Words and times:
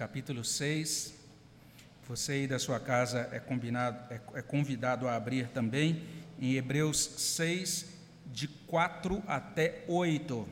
capítulo 0.00 0.42
6. 0.42 1.12
Você 2.08 2.32
aí 2.32 2.46
da 2.46 2.58
sua 2.58 2.80
casa 2.80 3.28
é, 3.32 3.38
combinado, 3.38 3.98
é, 4.10 4.18
é 4.38 4.40
convidado 4.40 5.06
a 5.06 5.14
abrir 5.14 5.48
também 5.48 6.02
em 6.40 6.54
Hebreus 6.54 6.96
6, 6.96 7.84
de 8.32 8.48
4 8.48 9.22
até 9.26 9.84
8. 9.86 10.48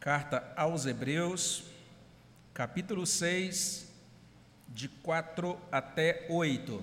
Carta 0.00 0.50
aos 0.56 0.86
Hebreus, 0.86 1.64
capítulo 2.54 3.06
6, 3.06 3.92
de 4.66 4.88
4 4.88 5.60
até 5.70 6.24
8. 6.30 6.82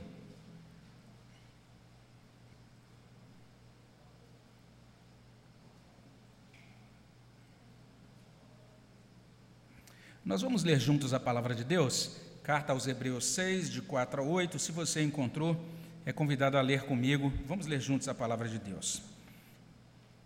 Nós 10.28 10.41
vamos 10.41 10.66
ler 10.66 10.78
juntos 10.78 11.14
a 11.14 11.21
palavra 11.21 11.55
de 11.55 11.64
Deus, 11.64 12.18
carta 12.44 12.73
aos 12.73 12.85
Hebreus 12.85 13.23
6, 13.27 13.72
de 13.72 13.81
4 13.81 14.22
a 14.22 14.26
8. 14.26 14.59
Se 14.59 14.73
você 14.73 15.02
encontrou, 15.02 15.58
é 16.05 16.12
convidado 16.12 16.58
a 16.58 16.62
ler 16.62 16.81
comigo. 16.81 17.31
Vamos 17.45 17.66
ler 17.66 17.80
juntos 17.80 18.09
a 18.09 18.13
palavra 18.13 18.49
de 18.49 18.59
Deus. 18.59 19.02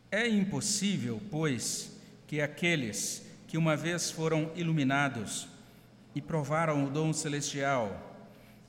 É 0.09 0.28
impossível, 0.28 1.22
pois, 1.30 1.92
que 2.26 2.42
aqueles 2.42 3.28
que 3.48 3.59
uma 3.59 3.78
vez 3.78 4.09
foram 4.09 4.50
iluminados 4.56 5.48
e 6.16 6.20
provaram 6.20 6.84
o 6.84 6.90
dom 6.90 7.14
celestial 7.14 8.26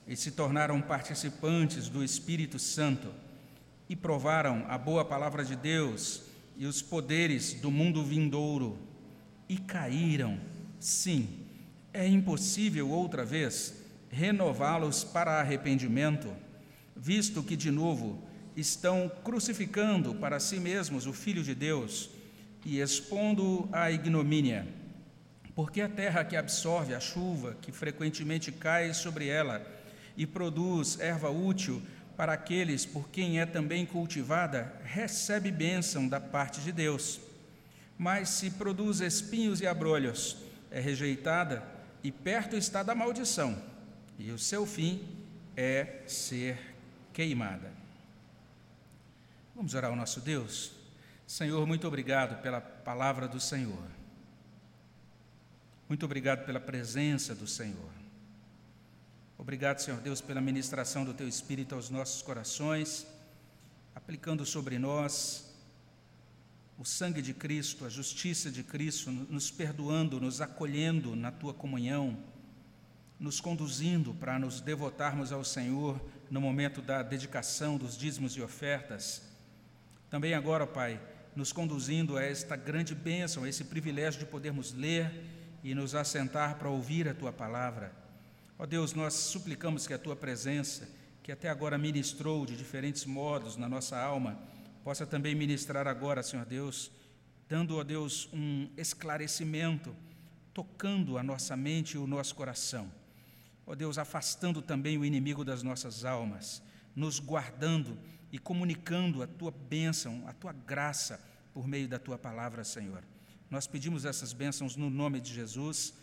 e 0.07 0.15
se 0.15 0.33
tornaram 0.33 0.83
participantes 0.83 1.89
do 1.89 2.05
Espírito 2.05 2.59
Santo 2.59 3.09
e 3.89 3.97
provaram 3.97 4.67
a 4.69 4.77
boa 4.77 5.03
palavra 5.03 5.43
de 5.47 5.57
Deus 5.57 6.25
e 6.59 6.67
os 6.67 6.83
poderes 6.83 7.55
do 7.55 7.71
mundo 7.71 8.05
vindouro 8.05 8.79
e 9.49 9.57
caíram 9.57 10.52
Sim, 10.83 11.29
é 11.95 12.09
impossível 12.09 12.91
outra 12.91 13.25
vez 13.25 13.73
renová-los 14.11 15.05
para 15.05 15.39
arrependimento, 15.39 16.35
visto 16.97 17.41
que, 17.41 17.55
de 17.55 17.71
novo, 17.71 18.21
estão 18.57 19.09
crucificando 19.23 20.13
para 20.17 20.41
si 20.41 20.59
mesmos 20.59 21.07
o 21.07 21.13
Filho 21.13 21.45
de 21.45 21.55
Deus 21.55 22.11
e 22.67 22.81
expondo 22.81 23.69
à 23.71 23.93
ignomínia. 23.93 24.67
Porque 25.55 25.81
a 25.81 25.89
terra 25.89 26.25
que 26.25 26.35
absorve 26.35 26.97
a 26.97 26.99
chuva 26.99 27.57
que 27.63 27.71
frequentemente 27.71 28.51
cai 28.51 28.93
sobre 28.93 29.29
ela 29.29 29.65
e 30.17 30.27
produz 30.27 30.99
erva 30.99 31.31
útil 31.31 31.81
para 32.17 32.33
aqueles 32.33 32.85
por 32.85 33.09
quem 33.09 33.39
é 33.39 33.47
também 33.47 33.87
cultivada, 33.87 34.75
recebe 34.83 35.53
bênção 35.53 36.09
da 36.09 36.19
parte 36.19 36.61
de 36.61 36.73
Deus. 36.73 37.21
Mas 37.97 38.31
se 38.31 38.51
produz 38.51 39.01
espinhos 39.01 39.61
e 39.61 39.67
abrolhos, 39.69 40.51
é 40.73 40.81
rejeitada 40.81 41.63
e 42.03 42.11
perto 42.11 42.57
está 42.57 42.83
da 42.83 42.95
maldição, 42.95 43.63
e 44.19 44.33
o 44.33 44.39
seu 44.39 44.67
fim 44.67 45.07
é 45.57 46.03
ser 46.07 46.75
queimada. 47.13 47.71
Vamos 49.55 49.75
orar 49.75 49.91
ao 49.91 49.97
nosso 49.97 50.21
Deus? 50.21 50.73
Senhor, 51.27 51.65
muito 51.67 51.87
obrigado 51.87 52.43
pela 52.43 52.61
palavra 52.61 53.29
do 53.29 53.39
Senhor. 53.39 53.87
Muito 55.89 56.05
obrigado 56.07 56.45
pela 56.47 56.59
presença 56.59 57.35
do 57.35 57.47
Senhor. 57.47 57.91
Obrigado, 59.37 59.81
Senhor 59.81 60.01
Deus, 60.01 60.21
pela 60.21 60.41
ministração 60.41 61.05
do 61.05 61.13
Teu 61.13 61.29
Espírito 61.29 61.75
aos 61.75 61.91
nossos 61.91 62.23
corações, 62.23 63.07
aplicando 63.95 64.47
sobre 64.47 64.79
nós 64.79 65.52
o 66.79 66.85
sangue 66.85 67.23
de 67.23 67.35
Cristo, 67.35 67.85
a 67.85 67.89
justiça 67.89 68.51
de 68.51 68.63
Cristo, 68.63 69.11
nos 69.11 69.51
perdoando, 69.51 70.21
nos 70.21 70.41
acolhendo 70.41 71.15
na 71.15 71.31
tua 71.31 71.55
comunhão, 71.55 72.17
nos 73.21 73.41
conduzindo 73.41 74.15
para 74.15 74.39
nos 74.39 74.61
devotarmos 74.61 75.31
ao 75.31 75.45
Senhor 75.45 76.01
no 76.31 76.41
momento 76.41 76.83
da 76.83 77.03
dedicação 77.03 77.77
dos 77.77 77.97
dízimos 77.97 78.37
e 78.37 78.43
ofertas. 78.43 79.23
Também 80.11 80.35
agora, 80.35 80.67
Pai, 80.67 81.01
nos 81.37 81.53
conduzindo 81.53 82.17
a 82.17 82.23
esta 82.23 82.57
grande 82.57 82.95
bênção, 82.95 83.45
a 83.45 83.49
esse 83.49 83.65
privilégio 83.65 84.21
de 84.21 84.27
podermos 84.27 84.73
ler 84.73 85.11
e 85.63 85.75
nos 85.75 85.95
assentar 85.95 86.57
para 86.57 86.69
ouvir 86.69 87.09
a 87.09 87.15
tua 87.15 87.33
palavra. 87.33 87.93
Ó 88.59 88.67
Deus, 88.67 88.95
nós 88.95 89.15
suplicamos 89.15 89.87
que 89.87 89.95
a 89.95 89.99
tua 89.99 90.17
presença, 90.17 90.89
que 91.23 91.33
até 91.33 91.49
agora 91.49 91.79
ministrou 91.79 92.45
de 92.45 92.57
diferentes 92.57 93.05
modos 93.05 93.57
na 93.57 93.69
nossa 93.69 93.99
alma, 93.99 94.39
possa 94.85 95.07
também 95.07 95.35
ministrar 95.35 95.87
agora, 95.87 96.23
Senhor 96.23 96.45
Deus, 96.45 96.91
dando 97.49 97.79
a 97.79 97.83
Deus 97.83 98.29
um 98.33 98.69
esclarecimento, 98.77 99.95
tocando 100.53 101.19
a 101.19 101.23
nossa 101.23 101.57
mente 101.57 101.95
e 101.95 101.99
o 101.99 102.07
nosso 102.07 102.35
coração. 102.35 102.91
Ó 103.67 103.75
Deus, 103.75 103.97
afastando 103.99 104.61
também 104.61 104.99
o 104.99 105.05
inimigo 105.05 105.45
das 105.45 105.63
nossas 105.63 106.05
almas, 106.05 106.63
nos 106.97 107.19
guardando 107.21 107.97
e 108.33 108.39
comunicando 108.39 109.23
a 109.23 109.27
tua 109.27 109.51
bênção, 109.51 110.25
a 110.27 110.33
tua 110.33 110.53
graça 110.53 111.21
por 111.53 111.69
meio 111.69 111.87
da 111.87 111.99
tua 111.99 112.19
palavra, 112.19 112.65
Senhor. 112.65 113.05
Nós 113.51 113.67
pedimos 113.67 114.05
essas 114.05 114.33
bênçãos 114.33 114.75
no 114.77 114.89
nome 114.89 115.21
de 115.21 115.33
Jesus. 115.33 115.95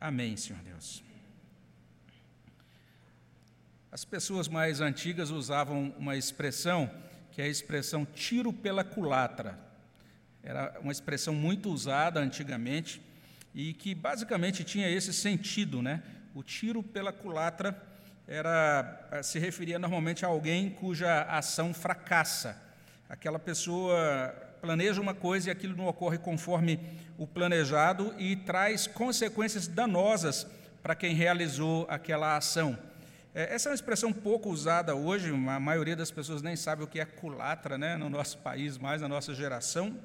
Amém, 0.00 0.36
Senhor 0.36 0.62
Deus. 0.62 1.04
As 3.92 4.04
pessoas 4.04 4.48
mais 4.48 4.80
antigas 4.80 5.30
usavam 5.30 5.94
uma 5.98 6.16
expressão 6.16 6.90
que 7.36 7.42
é 7.42 7.44
a 7.44 7.48
expressão 7.48 8.06
tiro 8.06 8.50
pela 8.50 8.82
culatra. 8.82 9.58
Era 10.42 10.74
uma 10.80 10.90
expressão 10.90 11.34
muito 11.34 11.68
usada 11.70 12.18
antigamente 12.18 12.98
e 13.54 13.74
que 13.74 13.94
basicamente 13.94 14.64
tinha 14.64 14.88
esse 14.88 15.12
sentido, 15.12 15.82
né? 15.82 16.02
O 16.34 16.42
tiro 16.42 16.82
pela 16.82 17.12
culatra 17.12 17.78
era 18.26 19.06
eh, 19.12 19.22
se 19.22 19.38
referia 19.38 19.78
normalmente 19.78 20.24
a 20.24 20.28
alguém 20.28 20.70
cuja 20.70 21.24
ação 21.24 21.74
fracassa. 21.74 22.56
Aquela 23.06 23.38
pessoa 23.38 24.34
planeja 24.62 24.98
uma 24.98 25.12
coisa 25.12 25.50
e 25.50 25.52
aquilo 25.52 25.76
não 25.76 25.88
ocorre 25.88 26.16
conforme 26.16 26.80
o 27.18 27.26
planejado 27.26 28.14
e 28.16 28.34
traz 28.34 28.86
consequências 28.86 29.68
danosas 29.68 30.46
para 30.82 30.94
quem 30.94 31.14
realizou 31.14 31.86
aquela 31.90 32.34
ação. 32.34 32.78
É, 33.38 33.54
essa 33.54 33.68
é 33.68 33.70
uma 33.70 33.74
expressão 33.74 34.14
pouco 34.14 34.48
usada 34.48 34.94
hoje, 34.94 35.28
a 35.28 35.60
maioria 35.60 35.94
das 35.94 36.10
pessoas 36.10 36.40
nem 36.40 36.56
sabe 36.56 36.82
o 36.82 36.86
que 36.86 36.98
é 36.98 37.04
culatra 37.04 37.76
né, 37.76 37.94
no 37.94 38.08
nosso 38.08 38.38
país, 38.38 38.78
mais 38.78 39.02
na 39.02 39.08
nossa 39.08 39.34
geração. 39.34 40.00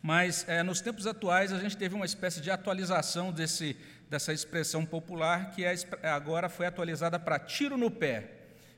Mas 0.00 0.44
é, 0.48 0.62
nos 0.62 0.80
tempos 0.80 1.04
atuais 1.04 1.52
a 1.52 1.58
gente 1.58 1.76
teve 1.76 1.96
uma 1.96 2.06
espécie 2.06 2.40
de 2.40 2.48
atualização 2.48 3.32
desse, 3.32 3.76
dessa 4.08 4.32
expressão 4.32 4.86
popular, 4.86 5.50
que 5.50 5.64
é, 5.64 5.74
agora 6.04 6.48
foi 6.48 6.66
atualizada 6.66 7.18
para 7.18 7.40
tiro 7.40 7.76
no 7.76 7.90
pé. 7.90 8.30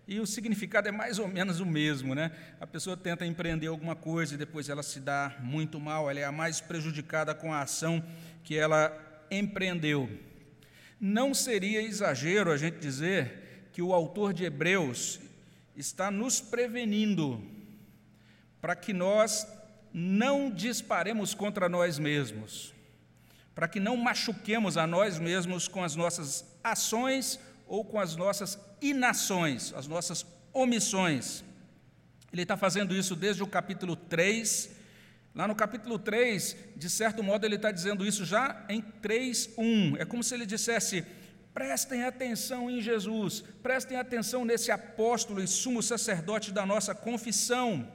E 0.09 0.19
o 0.21 0.27
significado 0.27 0.89
é 0.89 0.91
mais 0.91 1.19
ou 1.19 1.29
menos 1.29 1.61
o 1.61 1.67
mesmo, 1.67 2.15
né? 2.15 2.31
A 2.59 2.67
pessoa 2.67 2.97
tenta 2.97 3.27
empreender 3.27 3.67
alguma 3.67 3.95
coisa 3.95 4.33
e 4.35 4.39
depois 4.39 4.71
ela 4.71 4.83
se 4.83 5.01
dá 5.01 5.37
muito 5.41 5.79
mal, 5.79 6.09
ela 6.09 6.21
é 6.21 6.25
a 6.25 6.33
mais 6.33 6.63
prejudicada 6.63 7.35
com 7.35 7.53
a 7.53 7.61
ação 7.61 8.03
que 8.43 8.57
ela 8.57 8.91
empreendeu. 9.31 10.09
Não 11.07 11.35
seria 11.35 11.83
exagero 11.83 12.51
a 12.51 12.57
gente 12.57 12.79
dizer 12.79 13.69
que 13.75 13.83
o 13.83 13.93
autor 13.93 14.33
de 14.33 14.43
Hebreus 14.43 15.21
está 15.77 16.11
nos 16.11 16.41
prevenindo 16.41 17.45
para 18.59 18.75
que 18.75 18.95
nós 18.95 19.47
não 19.93 20.51
disparemos 20.51 21.35
contra 21.35 21.69
nós 21.69 21.99
mesmos, 21.99 22.73
para 23.55 23.69
que 23.69 23.79
não 23.79 23.99
machuquemos 23.99 24.79
a 24.79 24.87
nós 24.87 25.19
mesmos 25.19 25.69
com 25.69 25.85
as 25.85 25.95
nossas 25.95 26.43
ações 26.65 27.39
ou 27.67 27.85
com 27.85 28.01
as 28.01 28.17
nossas 28.17 28.59
inações, 28.81 29.75
as 29.75 29.87
nossas 29.87 30.25
omissões. 30.55 31.45
Ele 32.33 32.45
está 32.45 32.57
fazendo 32.57 32.97
isso 32.97 33.15
desde 33.15 33.43
o 33.43 33.47
capítulo 33.47 33.95
3 33.95 34.71
Lá 35.35 35.49
no 35.49 35.55
capítulo 35.57 35.99
3, 35.99 36.57
de 36.77 36.89
certo 36.89 37.21
modo, 37.21 37.45
ele 37.45 37.57
está 37.57 37.73
dizendo 37.73 38.07
isso 38.07 38.25
já 38.25 38.65
em 38.69 38.81
3:1. 38.81 39.97
É 39.99 40.05
como 40.05 40.23
se 40.23 40.33
ele 40.33 40.47
dissesse: 40.47 41.05
prestem 41.53 42.05
atenção 42.05 42.71
em 42.71 42.81
Jesus, 42.81 43.43
prestem 43.61 43.97
atenção 43.97 44.45
nesse 44.45 44.71
apóstolo 44.71 45.43
e 45.43 45.49
sumo 45.49 45.83
sacerdote 45.83 46.53
da 46.53 46.65
nossa 46.65 46.95
confissão. 46.95 47.93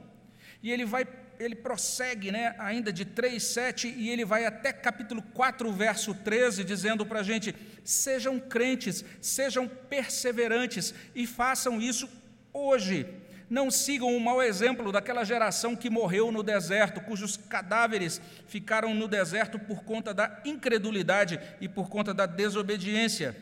E 0.62 0.70
ele 0.70 0.84
vai, 0.84 1.08
ele 1.38 1.54
prossegue, 1.54 2.30
né, 2.30 2.54
ainda 2.58 2.92
de 2.92 3.06
3:7 3.06 3.88
e 3.88 4.10
ele 4.10 4.26
vai 4.26 4.44
até 4.44 4.70
capítulo 4.70 5.22
4, 5.22 5.72
verso 5.72 6.12
13, 6.12 6.62
dizendo 6.62 7.06
para 7.06 7.20
a 7.20 7.22
gente: 7.22 7.54
sejam 7.82 8.38
crentes, 8.38 9.02
sejam 9.18 9.66
perseverantes 9.66 10.92
e 11.14 11.26
façam 11.26 11.80
isso 11.80 12.06
hoje 12.52 13.19
não 13.50 13.68
sigam 13.68 14.16
o 14.16 14.20
mau 14.20 14.40
exemplo 14.40 14.92
daquela 14.92 15.24
geração 15.24 15.74
que 15.74 15.90
morreu 15.90 16.30
no 16.30 16.40
deserto, 16.40 17.00
cujos 17.00 17.36
cadáveres 17.36 18.20
ficaram 18.46 18.94
no 18.94 19.08
deserto 19.08 19.58
por 19.58 19.82
conta 19.82 20.14
da 20.14 20.40
incredulidade 20.44 21.40
e 21.60 21.68
por 21.68 21.88
conta 21.88 22.14
da 22.14 22.26
desobediência. 22.26 23.36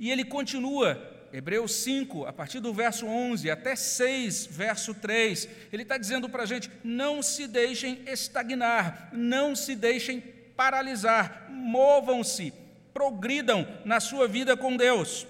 E 0.00 0.10
ele 0.10 0.24
continua, 0.24 0.98
Hebreus 1.30 1.74
5, 1.74 2.24
a 2.24 2.32
partir 2.32 2.60
do 2.60 2.72
verso 2.72 3.06
11 3.06 3.50
até 3.50 3.76
6, 3.76 4.46
verso 4.46 4.94
3, 4.94 5.48
ele 5.70 5.82
está 5.82 5.98
dizendo 5.98 6.30
para 6.30 6.44
a 6.44 6.46
gente: 6.46 6.70
não 6.82 7.22
se 7.22 7.46
deixem 7.46 8.00
estagnar, 8.06 9.10
não 9.12 9.54
se 9.54 9.76
deixem 9.76 10.22
paralisar, 10.56 11.46
movam-se, 11.50 12.54
progridam 12.94 13.68
na 13.84 14.00
sua 14.00 14.26
vida 14.26 14.56
com 14.56 14.74
Deus. 14.78 15.26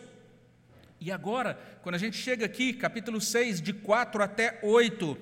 E 1.00 1.12
agora, 1.12 1.58
quando 1.82 1.94
a 1.94 1.98
gente 1.98 2.16
chega 2.16 2.46
aqui, 2.46 2.72
capítulo 2.72 3.20
6, 3.20 3.60
de 3.60 3.72
4 3.72 4.22
até 4.22 4.58
8, 4.62 5.16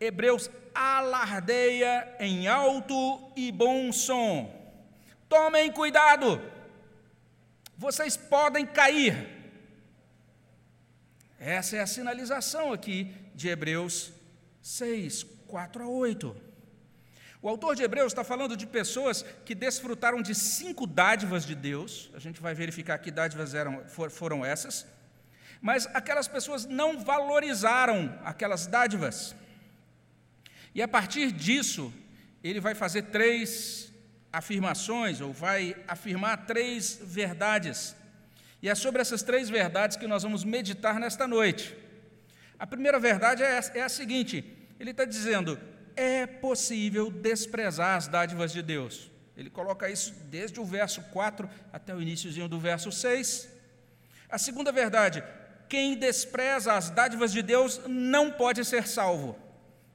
Hebreus 0.00 0.50
alardeia 0.74 2.16
em 2.18 2.46
alto 2.46 3.32
e 3.36 3.50
bom 3.50 3.92
som. 3.92 4.56
Tomem 5.28 5.70
cuidado, 5.70 6.40
vocês 7.76 8.16
podem 8.16 8.64
cair. 8.64 9.28
Essa 11.38 11.76
é 11.76 11.80
a 11.80 11.86
sinalização 11.86 12.72
aqui 12.72 13.14
de 13.34 13.48
Hebreus 13.48 14.12
6, 14.62 15.24
4 15.46 15.82
a 15.84 15.88
8. 15.88 16.36
O 17.42 17.48
autor 17.48 17.74
de 17.74 17.82
Hebreus 17.82 18.12
está 18.12 18.22
falando 18.22 18.54
de 18.54 18.66
pessoas 18.66 19.24
que 19.46 19.54
desfrutaram 19.54 20.20
de 20.20 20.34
cinco 20.34 20.86
dádivas 20.86 21.46
de 21.46 21.54
Deus, 21.54 22.10
a 22.12 22.18
gente 22.18 22.40
vai 22.40 22.54
verificar 22.54 22.98
que 22.98 23.10
dádivas 23.10 23.54
eram, 23.54 23.82
foram 24.10 24.44
essas, 24.44 24.86
mas 25.60 25.86
aquelas 25.94 26.26
pessoas 26.26 26.64
não 26.64 27.02
valorizaram 27.04 28.18
aquelas 28.24 28.66
dádivas. 28.66 29.34
E 30.74 30.80
a 30.80 30.88
partir 30.88 31.32
disso, 31.32 31.92
ele 32.42 32.60
vai 32.60 32.74
fazer 32.74 33.02
três 33.02 33.92
afirmações, 34.32 35.20
ou 35.20 35.32
vai 35.32 35.76
afirmar 35.88 36.46
três 36.46 36.98
verdades. 37.02 37.96
E 38.62 38.68
é 38.68 38.74
sobre 38.74 39.02
essas 39.02 39.22
três 39.22 39.48
verdades 39.48 39.96
que 39.96 40.06
nós 40.06 40.22
vamos 40.22 40.44
meditar 40.44 41.00
nesta 41.00 41.26
noite. 41.26 41.76
A 42.58 42.66
primeira 42.66 42.98
verdade 42.98 43.42
é, 43.42 43.60
é 43.74 43.82
a 43.82 43.88
seguinte: 43.88 44.44
ele 44.78 44.92
está 44.92 45.04
dizendo, 45.04 45.58
é 45.96 46.26
possível 46.26 47.10
desprezar 47.10 47.96
as 47.96 48.06
dádivas 48.06 48.52
de 48.52 48.62
Deus. 48.62 49.10
Ele 49.36 49.50
coloca 49.50 49.88
isso 49.88 50.14
desde 50.30 50.60
o 50.60 50.64
verso 50.64 51.02
4 51.04 51.48
até 51.72 51.94
o 51.94 52.00
iníciozinho 52.00 52.48
do 52.48 52.60
verso 52.60 52.92
6. 52.92 53.48
A 54.28 54.38
segunda 54.38 54.70
verdade, 54.70 55.24
quem 55.70 55.94
despreza 55.94 56.72
as 56.72 56.90
dádivas 56.90 57.30
de 57.30 57.40
Deus 57.42 57.80
não 57.86 58.32
pode 58.32 58.64
ser 58.64 58.88
salvo. 58.88 59.38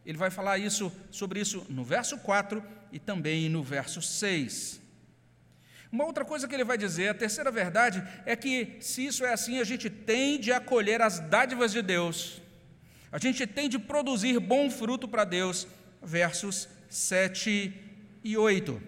Ele 0.06 0.18
vai 0.18 0.31
falar 0.31 0.57
isso 0.57 0.89
sobre 1.12 1.42
isso 1.42 1.66
no 1.68 1.83
verso 1.83 2.18
4 2.19 2.63
e 2.94 2.98
também 2.98 3.50
no 3.50 3.62
verso 3.62 4.01
6. 4.01 4.80
Uma 5.92 6.06
outra 6.06 6.24
coisa 6.24 6.48
que 6.48 6.56
ele 6.56 6.63
vai 6.63 6.77
dizer, 6.77 7.10
a 7.10 7.13
terceira 7.13 7.51
verdade, 7.51 8.01
é 8.25 8.38
que 8.38 8.77
se 8.80 9.06
isso 9.06 9.25
é 9.25 9.33
assim, 9.33 9.60
a 9.60 9.66
gente 9.66 9.89
tem 9.89 10.39
de 10.39 10.54
acolher 10.54 11.01
as 11.01 11.19
dádivas 11.19 11.74
de 11.74 11.81
Deus, 11.81 12.42
a 13.12 13.18
gente 13.18 13.45
tem 13.45 13.68
de 13.68 13.78
produzir 13.78 14.39
bom 14.39 14.69
fruto 14.71 15.07
para 15.10 15.25
Deus, 15.25 15.68
versos 16.01 16.69
7 16.89 17.74
e 18.24 18.38
8. 18.38 18.81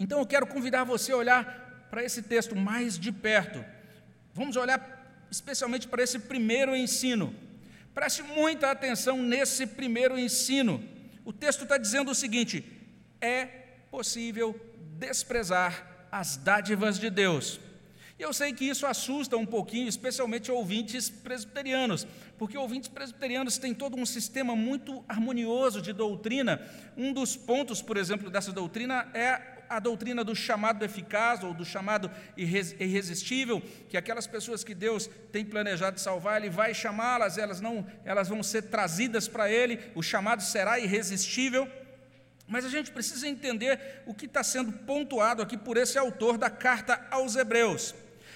Então 0.00 0.18
eu 0.18 0.26
quero 0.26 0.46
convidar 0.46 0.82
você 0.82 1.12
a 1.12 1.16
olhar 1.16 1.88
para 1.90 2.02
esse 2.02 2.22
texto 2.22 2.56
mais 2.56 2.98
de 2.98 3.12
perto. 3.12 3.64
Vamos 4.34 4.56
olhar 4.56 4.95
especialmente 5.36 5.86
para 5.86 6.02
esse 6.02 6.18
primeiro 6.18 6.74
ensino. 6.74 7.34
Preste 7.94 8.22
muita 8.22 8.70
atenção 8.70 9.22
nesse 9.22 9.66
primeiro 9.66 10.18
ensino. 10.18 10.82
O 11.24 11.32
texto 11.32 11.62
está 11.62 11.76
dizendo 11.78 12.10
o 12.10 12.14
seguinte: 12.14 12.64
é 13.20 13.44
possível 13.90 14.58
desprezar 14.98 16.08
as 16.10 16.36
dádivas 16.36 16.98
de 16.98 17.10
Deus. 17.10 17.60
E 18.18 18.22
eu 18.22 18.32
sei 18.32 18.54
que 18.54 18.64
isso 18.64 18.86
assusta 18.86 19.36
um 19.36 19.44
pouquinho, 19.44 19.88
especialmente 19.88 20.50
ouvintes 20.50 21.10
presbiterianos, 21.10 22.06
porque 22.38 22.56
ouvintes 22.56 22.88
presbiterianos 22.88 23.58
têm 23.58 23.74
todo 23.74 23.94
um 23.94 24.06
sistema 24.06 24.56
muito 24.56 25.04
harmonioso 25.06 25.82
de 25.82 25.92
doutrina. 25.92 26.66
Um 26.96 27.12
dos 27.12 27.36
pontos, 27.36 27.82
por 27.82 27.98
exemplo, 27.98 28.30
dessa 28.30 28.52
doutrina 28.52 29.06
é 29.12 29.55
a 29.68 29.78
doutrina 29.78 30.22
do 30.22 30.34
chamado 30.34 30.84
eficaz 30.84 31.42
ou 31.42 31.54
do 31.54 31.64
chamado 31.64 32.10
irresistível, 32.36 33.62
que 33.88 33.96
aquelas 33.96 34.26
pessoas 34.26 34.64
que 34.64 34.74
Deus 34.74 35.08
tem 35.32 35.44
planejado 35.44 36.00
salvar, 36.00 36.40
Ele 36.40 36.50
vai 36.50 36.74
chamá-las, 36.74 37.38
elas 37.38 37.60
não, 37.60 37.86
elas 38.04 38.28
vão 38.28 38.42
ser 38.42 38.62
trazidas 38.62 39.28
para 39.28 39.50
Ele, 39.50 39.80
o 39.94 40.02
chamado 40.02 40.42
será 40.42 40.78
irresistível. 40.78 41.70
Mas 42.48 42.64
a 42.64 42.68
gente 42.68 42.92
precisa 42.92 43.26
entender 43.26 44.02
o 44.06 44.14
que 44.14 44.26
está 44.26 44.42
sendo 44.44 44.72
pontuado 44.72 45.42
aqui 45.42 45.56
por 45.56 45.76
esse 45.76 45.98
autor 45.98 46.38
da 46.38 46.48
carta 46.48 47.04
aos 47.10 47.34
Hebreus. 47.34 47.94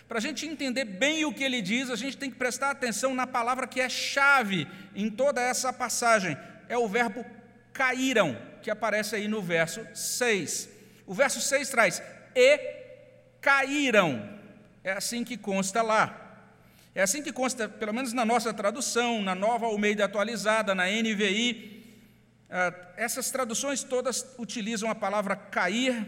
Para 0.08 0.18
a 0.18 0.20
gente 0.20 0.44
entender 0.44 0.84
bem 0.84 1.24
o 1.24 1.32
que 1.32 1.44
ele 1.44 1.62
diz, 1.62 1.88
a 1.88 1.94
gente 1.94 2.16
tem 2.16 2.28
que 2.28 2.36
prestar 2.36 2.70
atenção 2.70 3.14
na 3.14 3.28
palavra 3.28 3.68
que 3.68 3.80
é 3.80 3.88
chave 3.88 4.66
em 4.92 5.08
toda 5.08 5.40
essa 5.40 5.72
passagem. 5.72 6.36
É 6.68 6.76
o 6.76 6.88
verbo 6.88 7.24
caíram, 7.72 8.36
que 8.60 8.72
aparece 8.72 9.14
aí 9.14 9.28
no 9.28 9.40
verso 9.40 9.86
6. 9.94 10.68
O 11.10 11.14
verso 11.14 11.40
6 11.40 11.68
traz: 11.70 12.00
e 12.36 12.56
caíram. 13.40 14.38
É 14.84 14.92
assim 14.92 15.24
que 15.24 15.36
consta 15.36 15.82
lá. 15.82 16.04
É 16.94 17.02
assim 17.02 17.20
que 17.20 17.32
consta, 17.32 17.68
pelo 17.68 17.92
menos 17.92 18.12
na 18.12 18.24
nossa 18.24 18.54
tradução, 18.54 19.20
na 19.20 19.34
nova 19.34 19.66
Almeida 19.66 20.04
atualizada, 20.04 20.72
na 20.72 20.84
NVI. 20.86 21.84
Ah, 22.48 22.72
essas 22.96 23.28
traduções 23.28 23.82
todas 23.82 24.24
utilizam 24.38 24.88
a 24.88 24.94
palavra 24.94 25.34
cair. 25.34 26.06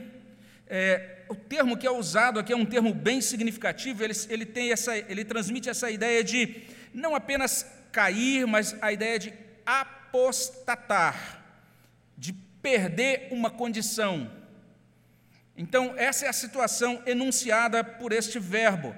É, 0.69 1.25
o 1.29 1.35
termo 1.35 1.77
que 1.77 1.87
é 1.87 1.91
usado 1.91 2.39
aqui 2.39 2.53
é 2.53 2.57
um 2.57 2.65
termo 2.65 2.95
bem 2.95 3.21
significativo, 3.21 4.05
ele, 4.05 4.15
ele, 4.29 4.47
tem 4.47 4.71
essa, 4.71 4.97
ele 4.97 5.25
transmite 5.25 5.69
essa 5.69 5.91
ideia 5.91 6.23
de 6.23 6.63
não 6.95 7.17
apenas 7.17 7.67
cair, 7.91 8.47
mas 8.47 8.77
a 8.81 8.93
ideia 8.93 9.19
de 9.19 9.35
apostatar, 9.67 11.43
de 12.17 12.33
perder 12.33 13.27
uma 13.33 13.51
condição. 13.51 14.42
Então, 15.57 15.95
essa 15.97 16.27
é 16.27 16.29
a 16.29 16.33
situação 16.33 17.03
enunciada 17.07 17.85
por 17.85 18.13
este 18.13 18.39
verbo. 18.39 18.95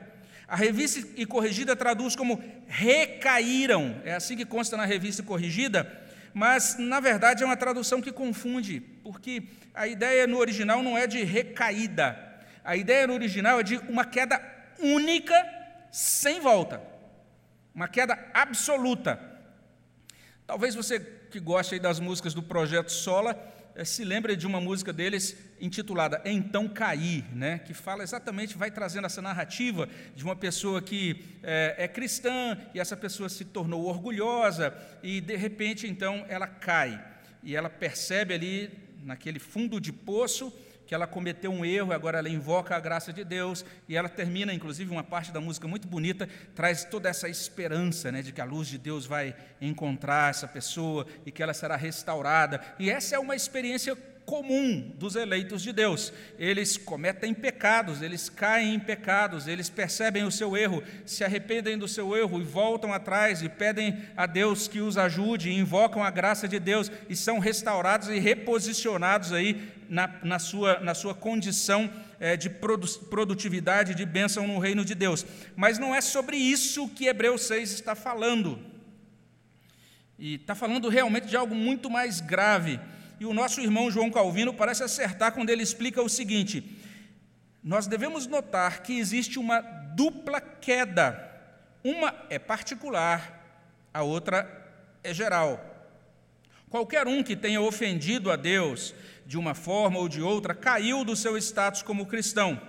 A 0.47 0.57
revista 0.57 1.07
e 1.17 1.27
corrigida 1.27 1.75
traduz 1.75 2.15
como 2.15 2.43
recaíram, 2.69 4.01
é 4.05 4.15
assim 4.15 4.37
que 4.37 4.45
consta 4.45 4.77
na 4.77 4.85
revista 4.85 5.23
e 5.23 5.25
corrigida, 5.25 6.03
mas 6.35 6.77
na 6.79 7.01
verdade 7.01 7.43
é 7.43 7.47
uma 7.47 7.57
tradução 7.57 8.01
que 8.01 8.13
confunde, 8.13 8.81
porque 9.03 9.45
a 9.73 9.87
ideia 9.87 10.27
no 10.27 10.39
original 10.39 10.83
não 10.83 10.99
é 10.99 11.07
de 11.07 11.23
recaída, 11.25 12.19
a 12.63 12.77
ideia 12.77 13.07
no 13.07 13.15
original 13.15 13.61
é 13.61 13.63
de 13.63 13.79
uma 13.89 14.05
queda 14.05 14.41
única, 14.79 15.35
sem 15.91 16.41
volta, 16.41 16.81
uma 17.75 17.89
queda 17.89 18.19
absoluta. 18.35 19.19
Talvez 20.47 20.75
você 20.75 21.01
que 21.01 21.41
goste 21.41 21.79
das 21.79 21.99
músicas 21.99 22.35
do 22.35 22.43
Projeto 22.43 22.93
Sola 22.93 23.54
se 23.83 24.05
lembra 24.05 24.37
de 24.37 24.47
uma 24.47 24.61
música 24.61 24.93
deles 24.93 25.37
intitulada 25.61 26.21
Então 26.25 26.69
Caí, 26.69 27.25
né, 27.33 27.59
que 27.59 27.75
fala 27.75 28.03
exatamente, 28.03 28.57
vai 28.57 28.71
trazendo 28.71 29.07
essa 29.07 29.23
narrativa 29.23 29.89
de 30.15 30.23
uma 30.23 30.37
pessoa 30.37 30.81
que 30.83 31.25
é, 31.43 31.75
é 31.79 31.89
cristã 31.89 32.57
e 32.75 32.79
essa 32.79 32.97
pessoa 32.97 33.29
se 33.29 33.45
tornou 33.45 33.87
orgulhosa 33.87 34.73
e 35.03 35.21
de 35.21 35.35
repente 35.35 35.89
então 35.89 36.25
ela 36.29 36.47
cai. 36.47 37.03
E 37.43 37.57
ela 37.57 37.69
percebe 37.69 38.35
ali 38.35 38.71
naquele 39.03 39.39
fundo 39.39 39.81
de 39.81 39.93
poço 39.93 40.53
que 40.87 40.95
ela 40.95 41.07
cometeu 41.07 41.51
um 41.51 41.65
erro, 41.65 41.93
agora 41.93 42.19
ela 42.19 42.29
invoca 42.29 42.77
a 42.77 42.81
graça 42.81 43.13
de 43.13 43.25
Deus, 43.25 43.65
e 43.89 43.97
ela 43.97 44.09
termina, 44.09 44.53
inclusive, 44.53 44.91
uma 44.91 45.05
parte 45.05 45.33
da 45.33 45.41
música 45.41 45.67
muito 45.67 45.89
bonita, 45.89 46.29
traz 46.55 46.85
toda 46.85 47.09
essa 47.09 47.29
esperança 47.29 48.13
né, 48.13 48.23
de 48.23 48.33
que 48.33 48.41
a 48.41 48.45
luz 48.45 48.69
de 48.69 48.79
Deus 48.79 49.07
vai 49.07 49.35
encontrar 49.61 50.31
essa 50.31 50.47
pessoa 50.47 51.07
e 51.25 51.31
que 51.31 51.43
ela 51.43 51.55
será 51.55 51.77
restaurada. 51.77 52.61
E 52.79 52.91
essa 52.91 53.17
é 53.17 53.19
uma 53.19 53.35
experiência 53.35 53.97
comum 54.25 54.93
dos 54.97 55.17
eleitos 55.17 55.63
de 55.63 55.73
Deus. 55.73 56.13
Eles 56.39 56.77
cometem 56.77 57.35
pecados, 57.35 58.03
eles 58.03 58.29
caem 58.29 58.75
em 58.75 58.81
pecados, 58.81 59.47
eles 59.47 59.69
percebem 59.69 60.25
o 60.25 60.31
seu 60.31 60.57
erro, 60.57 60.83
se 61.05 61.25
arrependem 61.25 61.79
do 61.79 61.87
seu 61.87 62.17
erro 62.17 62.41
e 62.41 62.45
voltam 62.45 62.93
atrás 62.93 63.43
e 63.43 63.49
pedem 63.49 64.03
a 64.17 64.27
Deus 64.27 64.67
que 64.67 64.81
os 64.81 64.97
ajude, 64.97 65.53
invocam 65.53 66.03
a 66.03 66.11
graça 66.11 66.49
de 66.49 66.59
Deus 66.59 66.91
e 67.09 67.17
são 67.17 67.39
restaurados 67.39 68.09
e 68.09 68.19
reposicionados 68.19 69.33
aí 69.33 69.73
na, 69.89 70.11
na, 70.23 70.39
sua, 70.39 70.81
na 70.81 70.95
sua 70.95 71.15
condição 71.15 71.91
é, 72.19 72.37
de 72.37 72.49
produtividade, 72.49 73.95
de 73.95 74.07
bênção 74.07 74.47
no 74.47 74.59
reino 74.59 74.85
de 74.85 74.95
Deus. 74.95 75.27
Mas 75.55 75.79
não 75.79 75.95
é 75.95 76.01
sobre 76.01 76.37
isso 76.37 76.89
que 76.89 77.07
Hebreus 77.07 77.43
6 77.43 77.73
está 77.73 77.95
falando. 77.95 78.59
E 80.19 80.37
está 80.37 80.55
falando 80.55 80.89
realmente 80.89 81.27
de 81.27 81.37
algo 81.37 81.55
muito 81.55 81.91
mais 81.91 82.21
grave. 82.21 82.81
E 83.25 83.27
o 83.27 83.33
nosso 83.33 83.59
irmão 83.59 83.91
João 83.91 84.11
Calvino 84.11 84.53
parece 84.53 84.83
acertar 84.83 85.33
quando 85.33 85.49
ele 85.49 85.63
explica 85.63 86.03
o 86.03 86.11
seguinte: 86.11 86.79
nós 87.63 87.87
devemos 87.87 88.27
notar 88.27 88.83
que 88.83 88.99
existe 88.99 89.39
uma 89.39 89.63
dupla 89.63 90.43
queda. 90.43 91.33
Uma 91.83 92.15
é 92.29 92.39
particular, 92.39 93.89
a 93.95 94.03
outra 94.03 94.47
é 95.03 95.15
geral. 95.15 95.59
Qualquer 96.69 97.07
um 97.07 97.23
que 97.23 97.35
tenha 97.35 97.63
ofendido 97.63 98.31
a 98.31 98.37
Deus 98.37 98.95
de 99.25 99.39
uma 99.39 99.55
forma 99.55 99.99
ou 99.99 100.07
de 100.07 100.21
outra, 100.21 100.55
caiu 100.55 101.03
do 101.03 101.17
seu 101.17 101.39
status 101.39 101.81
como 101.81 102.05
cristão. 102.05 102.61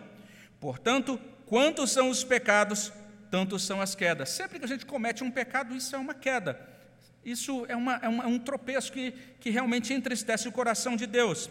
Portanto, 0.61 1.19
quantos 1.45 1.91
são 1.91 2.09
os 2.09 2.23
pecados, 2.23 2.93
tantos 3.29 3.65
são 3.65 3.81
as 3.81 3.93
quedas. 3.93 4.29
Sempre 4.29 4.59
que 4.59 4.63
a 4.63 4.69
gente 4.69 4.85
comete 4.85 5.21
um 5.21 5.29
pecado, 5.29 5.75
isso 5.75 5.93
é 5.93 5.99
uma 5.99 6.13
queda. 6.13 6.74
Isso 7.25 7.65
é, 7.67 7.75
uma, 7.75 7.95
é, 8.03 8.07
uma, 8.07 8.23
é 8.23 8.27
um 8.27 8.37
tropeço 8.37 8.91
que, 8.91 9.11
que 9.39 9.49
realmente 9.49 9.91
entristece 9.91 10.47
o 10.47 10.51
coração 10.51 10.95
de 10.95 11.07
Deus. 11.07 11.49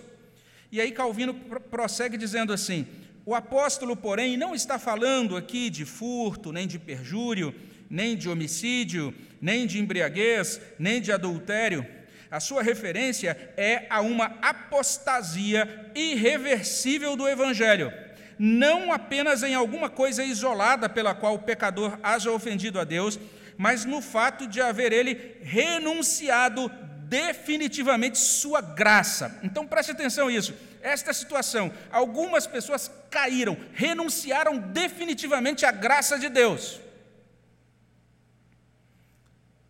E 0.70 0.80
aí 0.80 0.92
Calvino 0.92 1.34
prossegue 1.68 2.16
dizendo 2.16 2.52
assim: 2.52 2.86
O 3.26 3.34
apóstolo, 3.34 3.96
porém, 3.96 4.36
não 4.36 4.54
está 4.54 4.78
falando 4.78 5.36
aqui 5.36 5.68
de 5.68 5.84
furto, 5.84 6.52
nem 6.52 6.68
de 6.68 6.78
perjúrio, 6.78 7.52
nem 7.90 8.16
de 8.16 8.28
homicídio, 8.28 9.12
nem 9.40 9.66
de 9.66 9.80
embriaguez, 9.80 10.60
nem 10.78 11.00
de 11.00 11.10
adultério. 11.10 11.84
A 12.30 12.38
sua 12.38 12.62
referência 12.62 13.36
é 13.56 13.86
a 13.90 14.00
uma 14.00 14.26
apostasia 14.42 15.90
irreversível 15.94 17.16
do 17.16 17.28
Evangelho, 17.28 17.92
não 18.38 18.92
apenas 18.92 19.42
em 19.42 19.54
alguma 19.54 19.88
coisa 19.88 20.24
isolada 20.24 20.88
pela 20.88 21.14
qual 21.14 21.34
o 21.34 21.42
pecador 21.42 21.98
haja 22.02 22.32
ofendido 22.32 22.80
a 22.80 22.84
Deus, 22.84 23.18
mas 23.56 23.84
no 23.84 24.00
fato 24.00 24.46
de 24.46 24.60
haver 24.60 24.92
ele 24.92 25.36
renunciado 25.42 26.70
definitivamente 27.08 28.18
sua 28.18 28.60
graça. 28.60 29.38
Então 29.42 29.66
preste 29.66 29.92
atenção 29.92 30.28
nisso. 30.28 30.54
Esta 30.82 31.12
situação, 31.12 31.72
algumas 31.90 32.46
pessoas 32.46 32.90
caíram, 33.10 33.56
renunciaram 33.72 34.58
definitivamente 34.58 35.64
à 35.64 35.70
graça 35.70 36.18
de 36.18 36.28
Deus. 36.28 36.80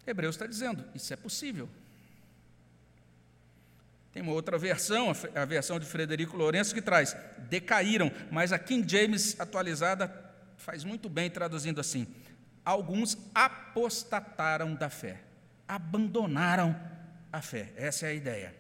Hebreus 0.07 0.35
está 0.35 0.47
dizendo, 0.47 0.85
isso 0.95 1.13
é 1.13 1.17
possível. 1.17 1.69
Tem 4.13 4.23
uma 4.23 4.33
outra 4.33 4.57
versão, 4.57 5.13
a 5.35 5.45
versão 5.45 5.79
de 5.81 5.87
Frederico 5.87 6.37
Lourenço, 6.37 6.75
que 6.75 6.81
traz 6.81 7.17
decaíram, 7.49 8.13
mas 8.31 8.53
a 8.53 8.59
King 8.59 8.89
James 8.89 9.39
atualizada 9.41 10.09
faz 10.57 10.85
muito 10.85 11.09
bem 11.09 11.29
traduzindo 11.29 11.81
assim: 11.81 12.07
alguns 12.65 13.19
apostataram 13.35 14.75
da 14.75 14.89
fé, 14.89 15.21
abandonaram 15.69 16.79
a 17.33 17.43
fé. 17.43 17.73
Essa 17.77 18.07
é 18.07 18.11
a 18.11 18.15
ideia. 18.15 18.55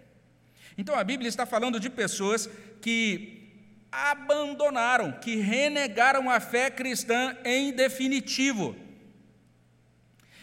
Então 0.76 0.94
a 0.94 1.04
Bíblia 1.04 1.28
está 1.28 1.46
falando 1.46 1.78
de 1.78 1.88
pessoas 1.88 2.48
que 2.80 3.40
abandonaram, 3.90 5.12
que 5.12 5.36
renegaram 5.36 6.28
a 6.28 6.40
fé 6.40 6.70
cristã 6.70 7.36
em 7.44 7.72
definitivo. 7.72 8.76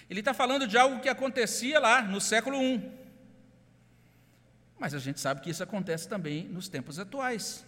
Ele 0.10 0.20
está 0.20 0.34
falando 0.34 0.68
de 0.68 0.78
algo 0.78 1.02
que 1.02 1.10
acontecia 1.10 1.80
lá 1.80 2.02
no 2.02 2.20
século 2.20 2.62
I. 2.62 2.92
Mas 4.80 4.94
a 4.94 5.00
gente 5.00 5.20
sabe 5.20 5.42
que 5.42 5.50
isso 5.50 5.62
acontece 5.62 6.08
também 6.08 6.46
nos 6.46 6.68
tempos 6.68 6.98
atuais. 6.98 7.66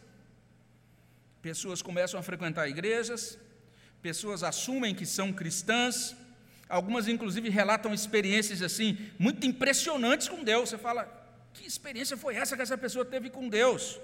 Pessoas 1.42 1.82
começam 1.82 2.20
a 2.20 2.24
frequentar 2.24 2.68
igrejas, 2.68 3.38
pessoas 4.08 4.44
assumem 4.44 4.94
que 4.94 5.06
são 5.06 5.32
cristãs, 5.32 6.16
algumas 6.68 7.08
inclusive 7.08 7.50
relatam 7.50 7.94
experiências 7.94 8.62
assim, 8.62 8.98
muito 9.18 9.48
impressionantes 9.48 10.28
com 10.28 10.44
Deus. 10.44 10.70
Você 10.70 10.78
fala, 10.78 11.04
que 11.54 11.66
experiência 11.66 12.18
foi 12.18 12.36
essa 12.36 12.56
que 12.58 12.62
essa 12.62 12.78
pessoa 12.78 13.06
teve 13.06 13.30
com 13.30 13.48
Deus? 13.48 14.00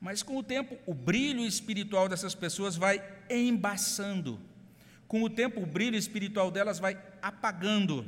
Mas 0.00 0.22
com 0.22 0.36
o 0.38 0.42
tempo, 0.42 0.78
o 0.86 0.94
brilho 0.94 1.44
espiritual 1.46 2.08
dessas 2.08 2.34
pessoas 2.34 2.76
vai 2.76 3.02
embaçando. 3.28 4.40
Com 5.06 5.22
o 5.22 5.30
tempo, 5.30 5.62
o 5.62 5.66
brilho 5.66 5.96
espiritual 5.96 6.50
delas 6.50 6.78
vai 6.78 6.98
apagando. 7.20 8.06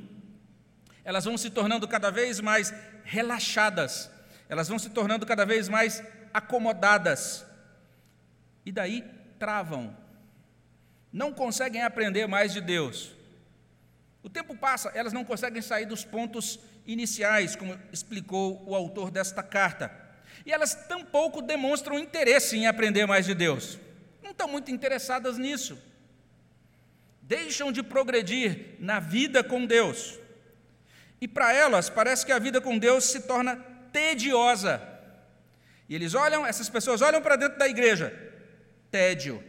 Elas 1.04 1.24
vão 1.26 1.36
se 1.36 1.50
tornando 1.50 1.86
cada 1.86 2.10
vez 2.10 2.40
mais 2.40 2.72
relaxadas. 3.04 4.10
Elas 4.48 4.68
vão 4.68 4.78
se 4.78 4.90
tornando 4.90 5.26
cada 5.26 5.44
vez 5.44 5.68
mais 5.68 6.02
acomodadas. 6.32 7.46
E 8.64 8.72
daí 8.72 9.04
travam. 9.38 9.96
Não 11.12 11.32
conseguem 11.32 11.82
aprender 11.82 12.26
mais 12.26 12.52
de 12.52 12.60
Deus. 12.60 13.14
O 14.22 14.28
tempo 14.28 14.56
passa, 14.56 14.90
elas 14.94 15.12
não 15.12 15.24
conseguem 15.24 15.62
sair 15.62 15.86
dos 15.86 16.04
pontos 16.04 16.58
iniciais, 16.86 17.54
como 17.54 17.78
explicou 17.92 18.62
o 18.66 18.74
autor 18.74 19.10
desta 19.10 19.42
carta. 19.42 19.90
E 20.44 20.52
elas 20.52 20.74
tampouco 20.74 21.40
demonstram 21.40 21.98
interesse 21.98 22.56
em 22.56 22.66
aprender 22.66 23.06
mais 23.06 23.24
de 23.24 23.34
Deus. 23.34 23.78
Não 24.22 24.32
estão 24.32 24.48
muito 24.48 24.70
interessadas 24.70 25.38
nisso. 25.38 25.78
Deixam 27.22 27.72
de 27.72 27.82
progredir 27.82 28.76
na 28.78 29.00
vida 29.00 29.42
com 29.42 29.64
Deus. 29.64 30.18
E 31.20 31.26
para 31.26 31.52
elas, 31.52 31.88
parece 31.88 32.26
que 32.26 32.32
a 32.32 32.38
vida 32.38 32.60
com 32.60 32.76
Deus 32.78 33.04
se 33.04 33.20
torna 33.22 33.56
tediosa. 33.92 34.82
E 35.88 35.94
eles 35.94 36.14
olham, 36.14 36.44
essas 36.44 36.68
pessoas 36.68 37.00
olham 37.00 37.22
para 37.22 37.36
dentro 37.36 37.58
da 37.58 37.68
igreja, 37.68 38.25
tédio, 38.96 39.44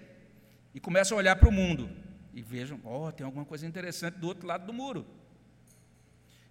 e 0.75 0.79
começam 0.87 1.17
a 1.17 1.19
olhar 1.19 1.37
para 1.37 1.47
o 1.47 1.51
mundo 1.51 1.89
e 2.33 2.41
vejam, 2.41 2.81
ó, 2.83 3.07
oh, 3.07 3.11
tem 3.13 3.25
alguma 3.25 3.45
coisa 3.45 3.65
interessante 3.65 4.15
do 4.15 4.27
outro 4.27 4.45
lado 4.45 4.65
do 4.65 4.73
muro. 4.73 5.07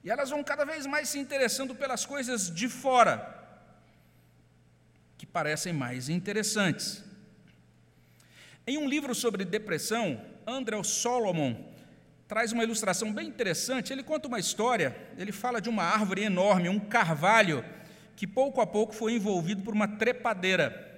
E 0.02 0.10
elas 0.10 0.30
vão 0.30 0.42
cada 0.42 0.64
vez 0.64 0.86
mais 0.86 1.10
se 1.10 1.18
interessando 1.18 1.74
pelas 1.74 2.06
coisas 2.06 2.50
de 2.50 2.70
fora, 2.70 3.14
que 5.18 5.26
parecem 5.26 5.74
mais 5.74 6.08
interessantes. 6.08 7.04
Em 8.66 8.78
um 8.78 8.88
livro 8.88 9.14
sobre 9.14 9.44
depressão, 9.44 10.24
Andrew 10.46 10.82
Solomon 10.82 11.54
traz 12.26 12.50
uma 12.50 12.64
ilustração 12.64 13.12
bem 13.12 13.28
interessante. 13.28 13.92
Ele 13.92 14.02
conta 14.02 14.26
uma 14.26 14.40
história, 14.40 14.96
ele 15.18 15.32
fala 15.32 15.60
de 15.60 15.68
uma 15.68 15.84
árvore 15.84 16.22
enorme, 16.22 16.70
um 16.70 16.80
carvalho, 16.80 17.62
que 18.16 18.26
pouco 18.26 18.62
a 18.62 18.66
pouco 18.66 18.94
foi 18.94 19.12
envolvido 19.12 19.62
por 19.62 19.74
uma 19.74 19.86
trepadeira. 19.86 20.95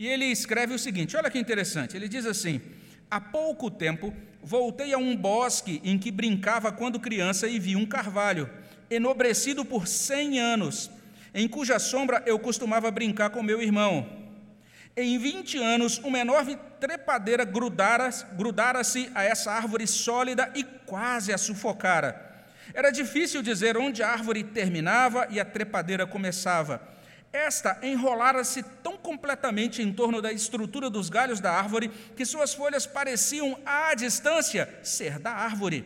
E 0.00 0.08
ele 0.08 0.24
escreve 0.24 0.72
o 0.72 0.78
seguinte: 0.78 1.14
olha 1.14 1.30
que 1.30 1.38
interessante. 1.38 1.94
Ele 1.94 2.08
diz 2.08 2.24
assim: 2.24 2.58
Há 3.10 3.20
pouco 3.20 3.70
tempo 3.70 4.14
voltei 4.42 4.94
a 4.94 4.98
um 4.98 5.14
bosque 5.14 5.78
em 5.84 5.98
que 5.98 6.10
brincava 6.10 6.72
quando 6.72 6.98
criança 6.98 7.46
e 7.46 7.58
vi 7.58 7.76
um 7.76 7.84
carvalho, 7.84 8.48
enobrecido 8.90 9.62
por 9.62 9.86
cem 9.86 10.40
anos, 10.40 10.90
em 11.34 11.46
cuja 11.46 11.78
sombra 11.78 12.22
eu 12.24 12.38
costumava 12.38 12.90
brincar 12.90 13.28
com 13.28 13.42
meu 13.42 13.60
irmão. 13.60 14.08
Em 14.96 15.18
vinte 15.18 15.58
anos, 15.58 15.98
uma 15.98 16.18
enorme 16.18 16.56
trepadeira 16.80 17.44
grudara-se 17.44 18.24
grudara 18.34 18.80
a 19.14 19.22
essa 19.22 19.52
árvore 19.52 19.86
sólida 19.86 20.50
e 20.54 20.64
quase 20.64 21.30
a 21.30 21.36
sufocara. 21.36 22.46
Era 22.72 22.90
difícil 22.90 23.42
dizer 23.42 23.76
onde 23.76 24.02
a 24.02 24.08
árvore 24.08 24.44
terminava 24.44 25.26
e 25.28 25.38
a 25.38 25.44
trepadeira 25.44 26.06
começava. 26.06 26.80
Esta 27.32 27.78
enrolara-se 27.82 28.62
tão 28.82 28.96
completamente 28.96 29.80
em 29.80 29.92
torno 29.92 30.20
da 30.20 30.32
estrutura 30.32 30.90
dos 30.90 31.08
galhos 31.08 31.38
da 31.38 31.52
árvore 31.52 31.88
que 32.16 32.24
suas 32.24 32.52
folhas 32.52 32.86
pareciam, 32.86 33.56
à 33.64 33.94
distância, 33.94 34.68
ser 34.82 35.18
da 35.18 35.30
árvore. 35.30 35.84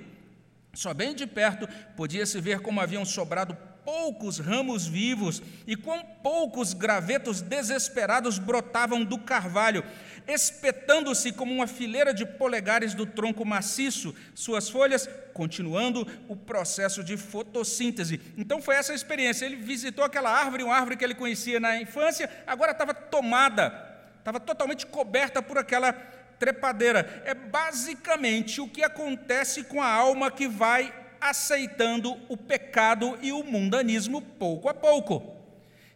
Só 0.72 0.94
bem 0.94 1.14
de 1.14 1.26
perto 1.26 1.68
podia-se 1.96 2.40
ver 2.40 2.60
como 2.60 2.80
haviam 2.80 3.04
sobrado 3.04 3.56
poucos 3.84 4.38
ramos 4.38 4.86
vivos 4.86 5.42
e 5.66 5.76
quão 5.76 6.04
poucos 6.22 6.72
gravetos 6.72 7.40
desesperados 7.40 8.38
brotavam 8.38 9.04
do 9.04 9.18
carvalho, 9.18 9.84
espetando-se 10.26 11.32
como 11.32 11.52
uma 11.52 11.66
fileira 11.66 12.14
de 12.14 12.24
polegares 12.24 12.94
do 12.94 13.04
tronco 13.06 13.44
maciço, 13.44 14.14
suas 14.34 14.68
folhas 14.68 15.08
continuando 15.32 16.06
o 16.28 16.34
processo 16.34 17.04
de 17.04 17.16
fotossíntese. 17.16 18.20
Então 18.36 18.62
foi 18.62 18.76
essa 18.76 18.92
a 18.92 18.94
experiência. 18.94 19.44
Ele 19.44 19.56
visitou 19.56 20.04
aquela 20.04 20.30
árvore, 20.30 20.62
uma 20.62 20.74
árvore 20.74 20.96
que 20.96 21.04
ele 21.04 21.14
conhecia 21.14 21.60
na 21.60 21.80
infância, 21.80 22.30
agora 22.46 22.72
estava 22.72 22.94
tomada, 22.94 23.96
estava 24.18 24.40
totalmente 24.40 24.86
coberta 24.86 25.42
por 25.42 25.58
aquela 25.58 25.92
trepadeira. 26.38 27.22
É 27.24 27.34
basicamente 27.34 28.60
o 28.60 28.68
que 28.68 28.82
acontece 28.82 29.64
com 29.64 29.82
a 29.82 29.88
alma 29.88 30.30
que 30.30 30.48
vai 30.48 31.03
aceitando 31.24 32.20
o 32.28 32.36
pecado 32.36 33.18
e 33.22 33.32
o 33.32 33.42
mundanismo 33.42 34.20
pouco 34.20 34.68
a 34.68 34.74
pouco. 34.74 35.34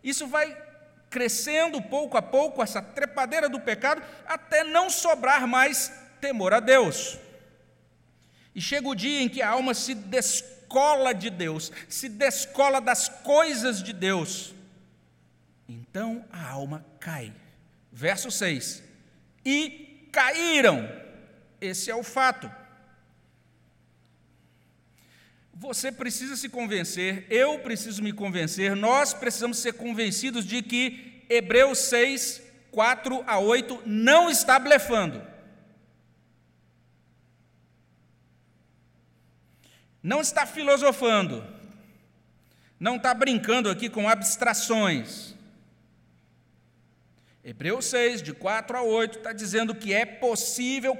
Isso 0.02 0.26
vai 0.26 0.56
crescendo 1.10 1.82
pouco 1.82 2.16
a 2.16 2.22
pouco, 2.22 2.62
essa 2.62 2.80
trepadeira 2.80 3.46
do 3.46 3.60
pecado, 3.60 4.02
até 4.26 4.64
não 4.64 4.88
sobrar 4.88 5.46
mais 5.46 5.92
temor 6.18 6.54
a 6.54 6.60
Deus. 6.60 7.18
E 8.54 8.60
chega 8.60 8.88
o 8.88 8.94
dia 8.94 9.20
em 9.20 9.28
que 9.28 9.42
a 9.42 9.50
alma 9.50 9.74
se 9.74 9.94
descola 9.94 11.12
de 11.12 11.28
Deus, 11.28 11.70
se 11.90 12.08
descola 12.08 12.80
das 12.80 13.08
coisas 13.08 13.82
de 13.82 13.92
Deus. 13.92 14.54
Então 15.68 16.24
a 16.32 16.48
alma 16.48 16.86
cai. 16.98 17.34
Verso 17.92 18.30
6: 18.30 18.82
E 19.44 20.08
caíram. 20.10 20.88
Esse 21.60 21.90
é 21.90 21.94
o 21.94 22.02
fato. 22.02 22.50
Você 25.60 25.90
precisa 25.90 26.36
se 26.36 26.48
convencer, 26.48 27.26
eu 27.28 27.58
preciso 27.58 28.00
me 28.00 28.12
convencer, 28.12 28.76
nós 28.76 29.12
precisamos 29.12 29.58
ser 29.58 29.72
convencidos 29.72 30.44
de 30.44 30.62
que 30.62 31.24
Hebreus 31.28 31.78
6, 31.78 32.40
4 32.70 33.24
a 33.26 33.40
8 33.40 33.82
não 33.84 34.30
está 34.30 34.56
blefando. 34.56 35.20
Não 40.00 40.20
está 40.20 40.46
filosofando. 40.46 41.44
Não 42.78 42.94
está 42.94 43.12
brincando 43.12 43.68
aqui 43.68 43.90
com 43.90 44.08
abstrações. 44.08 45.34
Hebreus 47.42 47.86
6, 47.86 48.22
de 48.22 48.32
4 48.32 48.76
a 48.76 48.82
8, 48.82 49.18
está 49.18 49.32
dizendo 49.32 49.74
que 49.74 49.92
é 49.92 50.06
possível 50.06 50.96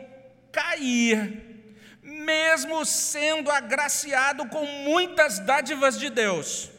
cair 0.51 1.48
mesmo 2.09 2.85
sendo 2.85 3.51
agraciado 3.51 4.49
com 4.49 4.65
muitas 4.65 5.39
dádivas 5.39 5.99
de 5.99 6.11
Deus. 6.11 6.71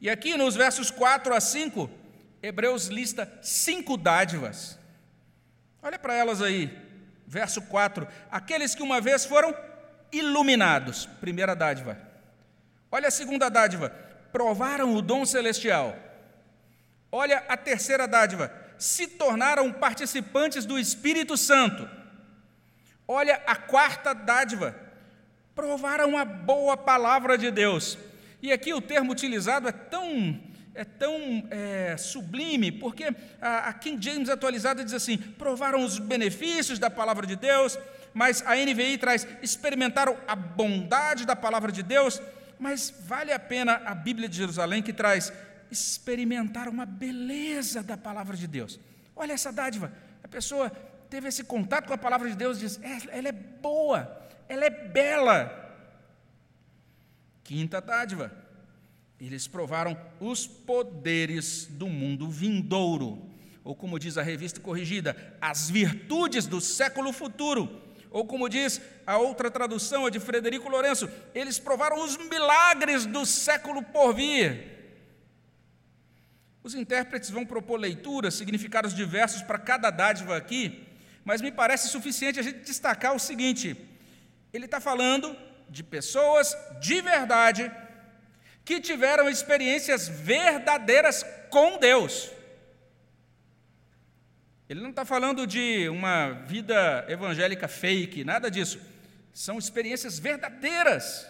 E 0.00 0.10
aqui 0.10 0.36
nos 0.36 0.56
versos 0.56 0.90
4 0.90 1.34
a 1.34 1.40
5, 1.40 1.88
Hebreus 2.42 2.88
lista 2.88 3.32
cinco 3.40 3.96
dádivas. 3.96 4.78
Olha 5.80 5.98
para 5.98 6.14
elas 6.14 6.42
aí, 6.42 6.76
verso 7.26 7.62
4: 7.62 8.08
aqueles 8.30 8.74
que 8.74 8.82
uma 8.82 9.00
vez 9.00 9.24
foram 9.24 9.54
iluminados, 10.10 11.06
primeira 11.20 11.54
dádiva. 11.54 11.96
Olha 12.90 13.08
a 13.08 13.12
segunda 13.12 13.48
dádiva, 13.48 13.90
provaram 14.32 14.94
o 14.94 15.00
dom 15.00 15.24
celestial. 15.24 15.96
Olha 17.10 17.44
a 17.48 17.56
terceira 17.56 18.08
dádiva, 18.08 18.52
se 18.78 19.06
tornaram 19.06 19.72
participantes 19.72 20.64
do 20.64 20.78
Espírito 20.78 21.36
Santo. 21.36 21.88
Olha 23.06 23.42
a 23.46 23.56
quarta 23.56 24.14
dádiva, 24.14 24.74
provaram 25.54 26.16
a 26.16 26.24
boa 26.24 26.76
palavra 26.76 27.36
de 27.36 27.50
Deus. 27.50 27.98
E 28.40 28.52
aqui 28.52 28.72
o 28.72 28.80
termo 28.80 29.12
utilizado 29.12 29.68
é 29.68 29.72
tão 29.72 30.40
é 30.74 30.84
tão 30.84 31.46
é, 31.50 31.96
sublime, 31.98 32.72
porque 32.72 33.14
a, 33.40 33.68
a 33.68 33.72
King 33.74 34.02
James 34.02 34.28
atualizada 34.28 34.82
diz 34.84 34.94
assim: 34.94 35.18
provaram 35.18 35.84
os 35.84 35.98
benefícios 35.98 36.78
da 36.78 36.88
palavra 36.88 37.26
de 37.26 37.36
Deus, 37.36 37.78
mas 38.14 38.42
a 38.46 38.56
NVI 38.56 38.98
traz 38.98 39.26
experimentaram 39.42 40.16
a 40.26 40.34
bondade 40.34 41.26
da 41.26 41.36
palavra 41.36 41.70
de 41.70 41.82
Deus, 41.82 42.22
mas 42.58 42.92
vale 43.06 43.32
a 43.32 43.38
pena 43.38 43.82
a 43.84 43.94
Bíblia 43.94 44.28
de 44.28 44.36
Jerusalém 44.36 44.82
que 44.82 44.92
traz 44.92 45.32
experimentar 45.70 46.68
uma 46.68 46.86
beleza 46.86 47.82
da 47.82 47.96
palavra 47.96 48.36
de 48.36 48.46
Deus. 48.46 48.78
Olha 49.14 49.32
essa 49.32 49.52
dádiva, 49.52 49.92
a 50.22 50.28
pessoa 50.28 50.72
teve 51.12 51.28
esse 51.28 51.44
contato 51.44 51.88
com 51.88 51.92
a 51.92 51.98
palavra 51.98 52.26
de 52.26 52.34
Deus 52.34 52.56
e 52.56 52.60
diz: 52.60 52.80
é, 52.82 53.18
ela 53.18 53.28
é 53.28 53.32
boa, 53.32 54.26
ela 54.48 54.64
é 54.64 54.70
bela. 54.70 55.58
Quinta 57.44 57.82
dádiva, 57.82 58.32
eles 59.20 59.46
provaram 59.46 59.94
os 60.18 60.46
poderes 60.46 61.66
do 61.66 61.86
mundo 61.86 62.30
vindouro, 62.30 63.30
ou 63.62 63.76
como 63.76 63.98
diz 63.98 64.16
a 64.16 64.22
revista 64.22 64.58
corrigida, 64.58 65.14
as 65.38 65.68
virtudes 65.68 66.46
do 66.46 66.62
século 66.62 67.12
futuro. 67.12 67.82
Ou 68.10 68.26
como 68.26 68.48
diz 68.48 68.80
a 69.06 69.18
outra 69.18 69.50
tradução, 69.50 70.06
a 70.06 70.10
de 70.10 70.20
Frederico 70.20 70.68
Lourenço, 70.68 71.10
eles 71.34 71.58
provaram 71.58 72.02
os 72.04 72.16
milagres 72.16 73.04
do 73.04 73.24
século 73.26 73.82
por 73.82 74.14
vir. 74.14 74.70
Os 76.62 76.74
intérpretes 76.74 77.30
vão 77.30 77.44
propor 77.44 77.78
leituras, 77.78 78.34
significados 78.34 78.94
diversos 78.94 79.42
para 79.42 79.58
cada 79.58 79.90
dádiva 79.90 80.36
aqui, 80.36 80.91
mas 81.24 81.40
me 81.40 81.52
parece 81.52 81.88
suficiente 81.88 82.40
a 82.40 82.42
gente 82.42 82.60
destacar 82.60 83.14
o 83.14 83.18
seguinte: 83.18 83.76
ele 84.52 84.64
está 84.64 84.80
falando 84.80 85.36
de 85.68 85.82
pessoas 85.82 86.56
de 86.80 87.00
verdade 87.00 87.70
que 88.64 88.80
tiveram 88.80 89.28
experiências 89.28 90.08
verdadeiras 90.08 91.24
com 91.50 91.78
Deus. 91.78 92.30
Ele 94.68 94.80
não 94.80 94.90
está 94.90 95.04
falando 95.04 95.46
de 95.46 95.88
uma 95.88 96.32
vida 96.46 97.04
evangélica 97.08 97.68
fake, 97.68 98.24
nada 98.24 98.50
disso. 98.50 98.80
São 99.32 99.58
experiências 99.58 100.18
verdadeiras, 100.18 101.26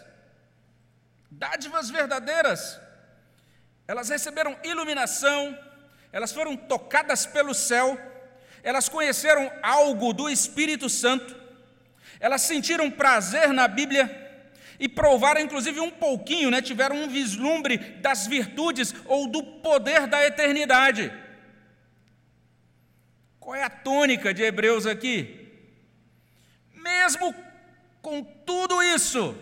dádivas 1.30 1.90
verdadeiras. 1.90 2.80
Elas 3.88 4.08
receberam 4.08 4.56
iluminação, 4.62 5.58
elas 6.12 6.32
foram 6.32 6.56
tocadas 6.56 7.26
pelo 7.26 7.54
céu, 7.54 7.98
elas 8.62 8.88
conheceram 8.88 9.50
algo 9.62 10.12
do 10.12 10.28
Espírito 10.28 10.88
Santo, 10.88 11.34
elas 12.20 12.42
sentiram 12.42 12.90
prazer 12.90 13.52
na 13.52 13.66
Bíblia 13.66 14.20
e 14.78 14.88
provaram, 14.88 15.40
inclusive, 15.40 15.80
um 15.80 15.90
pouquinho, 15.90 16.50
né, 16.50 16.62
tiveram 16.62 16.96
um 16.96 17.08
vislumbre 17.08 17.78
das 18.00 18.26
virtudes 18.26 18.94
ou 19.06 19.28
do 19.28 19.42
poder 19.42 20.06
da 20.06 20.24
eternidade. 20.24 21.12
Qual 23.38 23.56
é 23.56 23.64
a 23.64 23.70
tônica 23.70 24.32
de 24.32 24.42
Hebreus 24.42 24.86
aqui? 24.86 25.50
Mesmo 26.74 27.34
com 28.00 28.22
tudo 28.22 28.82
isso, 28.82 29.36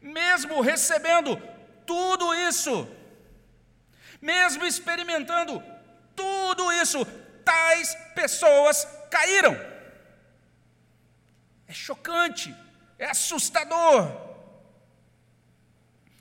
mesmo 0.00 0.60
recebendo 0.60 1.40
tudo 1.86 2.34
isso, 2.34 2.88
mesmo 4.20 4.64
experimentando 4.64 5.62
tudo 6.14 6.72
isso, 6.72 7.04
tais 7.44 7.94
pessoas 8.14 8.86
caíram. 9.10 9.54
É 11.66 11.72
chocante, 11.72 12.54
é 12.98 13.06
assustador. 13.06 14.30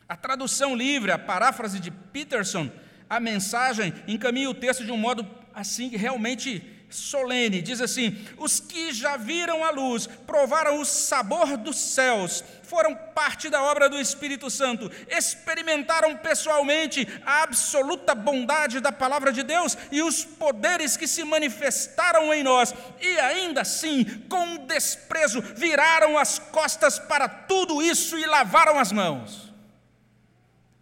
A 0.08 0.16
tradução 0.16 0.76
livre, 0.76 1.12
a 1.12 1.20
paráfrase 1.20 1.80
de 1.80 1.92
Peterson, 1.92 2.70
a 3.10 3.20
mensagem 3.20 3.94
encaminha 4.08 4.50
o 4.50 4.54
texto 4.54 4.86
de 4.86 4.92
um 4.92 4.98
modo 4.98 5.28
assim 5.54 5.90
realmente 5.90 6.81
solene. 6.92 7.62
Diz 7.62 7.82
assim: 7.82 8.26
Os 8.38 8.60
que 8.60 8.92
já 8.92 9.18
viram 9.18 9.64
a 9.64 9.70
luz, 9.72 10.08
provaram 10.08 10.80
o 10.80 10.86
sabor 10.86 11.58
dos 11.58 11.78
céus, 11.78 12.44
foram 12.64 12.96
parte 12.96 13.50
da 13.50 13.64
obra 13.64 13.90
do 13.90 14.00
Espírito 14.00 14.50
Santo, 14.50 14.92
experimentaram 15.10 16.16
pessoalmente 16.18 17.08
a 17.26 17.44
absoluta 17.44 18.14
bondade 18.14 18.80
da 18.80 18.92
palavra 18.92 19.32
de 19.32 19.44
Deus 19.44 19.78
e 19.92 20.02
os 20.02 20.24
poderes 20.24 20.96
que 20.96 21.08
se 21.08 21.24
manifestaram 21.24 22.34
em 22.34 22.44
nós, 22.44 22.74
e 23.02 23.20
ainda 23.20 23.62
assim, 23.62 24.04
com 24.30 24.58
desprezo, 24.66 25.42
viraram 25.42 26.18
as 26.18 26.40
costas 26.40 27.00
para 27.00 27.28
tudo 27.28 27.82
isso 27.82 28.18
e 28.18 28.26
lavaram 28.26 28.80
as 28.80 28.92
mãos. 28.92 29.52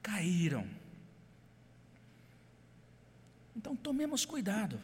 Caíram 0.02 0.80
então 3.60 3.76
tomemos 3.76 4.26
cuidado. 4.26 4.82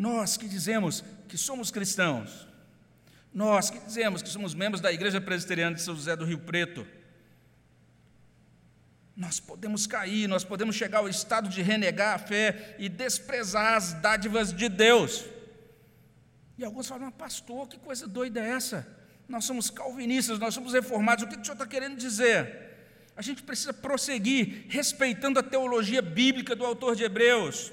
Nós 0.00 0.38
que 0.38 0.48
dizemos 0.48 1.04
que 1.28 1.36
somos 1.36 1.70
cristãos, 1.70 2.48
nós 3.34 3.68
que 3.68 3.78
dizemos 3.80 4.22
que 4.22 4.30
somos 4.30 4.54
membros 4.54 4.80
da 4.80 4.90
Igreja 4.90 5.20
Presbiteriana 5.20 5.76
de 5.76 5.82
São 5.82 5.94
José 5.94 6.16
do 6.16 6.24
Rio 6.24 6.38
Preto, 6.38 6.86
nós 9.14 9.38
podemos 9.38 9.86
cair, 9.86 10.26
nós 10.26 10.42
podemos 10.42 10.74
chegar 10.74 11.00
ao 11.00 11.08
estado 11.10 11.50
de 11.50 11.60
renegar 11.60 12.14
a 12.14 12.18
fé 12.18 12.76
e 12.78 12.88
desprezar 12.88 13.74
as 13.74 13.92
dádivas 13.92 14.54
de 14.54 14.70
Deus. 14.70 15.26
E 16.56 16.64
alguns 16.64 16.88
falam, 16.88 17.04
mas 17.04 17.14
pastor, 17.16 17.68
que 17.68 17.76
coisa 17.76 18.08
doida 18.08 18.40
é 18.40 18.52
essa? 18.52 18.88
Nós 19.28 19.44
somos 19.44 19.68
calvinistas, 19.68 20.38
nós 20.38 20.54
somos 20.54 20.72
reformados, 20.72 21.24
o 21.24 21.28
que 21.28 21.36
o 21.36 21.44
senhor 21.44 21.52
está 21.52 21.66
querendo 21.66 21.98
dizer? 21.98 22.70
a 23.14 23.22
gente 23.22 23.42
precisa 23.42 23.74
prosseguir 23.74 24.64
respeitando 24.70 25.38
a 25.38 25.42
teologia 25.42 26.00
bíblica 26.00 26.56
do 26.56 26.64
autor 26.64 26.96
de 26.96 27.04
Hebreus, 27.04 27.70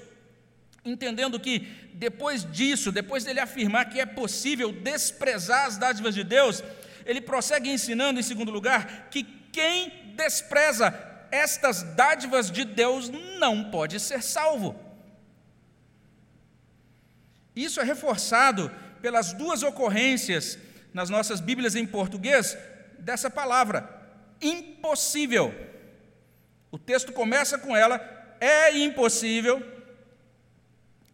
entendendo 0.84 1.40
que 1.40 1.60
depois 1.94 2.50
disso, 2.50 2.92
depois 2.92 3.24
dele 3.24 3.40
afirmar 3.40 3.88
que 3.90 4.00
é 4.00 4.06
possível 4.06 4.72
desprezar 4.72 5.66
as 5.66 5.76
dádivas 5.76 6.14
de 6.14 6.24
Deus, 6.24 6.62
ele 7.04 7.20
prossegue 7.20 7.70
ensinando, 7.70 8.20
em 8.20 8.22
segundo 8.22 8.50
lugar, 8.50 9.08
que 9.10 9.24
quem 9.52 10.12
despreza 10.16 10.94
estas 11.30 11.82
dádivas 11.82 12.50
de 12.50 12.64
Deus 12.64 13.10
não 13.38 13.70
pode 13.70 13.98
ser 14.00 14.22
salvo. 14.22 14.78
Isso 17.54 17.80
é 17.80 17.84
reforçado 17.84 18.70
pelas 19.02 19.32
duas 19.32 19.62
ocorrências 19.62 20.58
nas 20.92 21.10
nossas 21.10 21.40
Bíblias 21.40 21.74
em 21.74 21.86
português 21.86 22.56
dessa 22.98 23.30
palavra, 23.30 23.88
impossível. 24.40 25.54
O 26.70 26.78
texto 26.78 27.12
começa 27.12 27.58
com 27.58 27.76
ela, 27.76 28.00
é 28.40 28.76
impossível, 28.76 29.64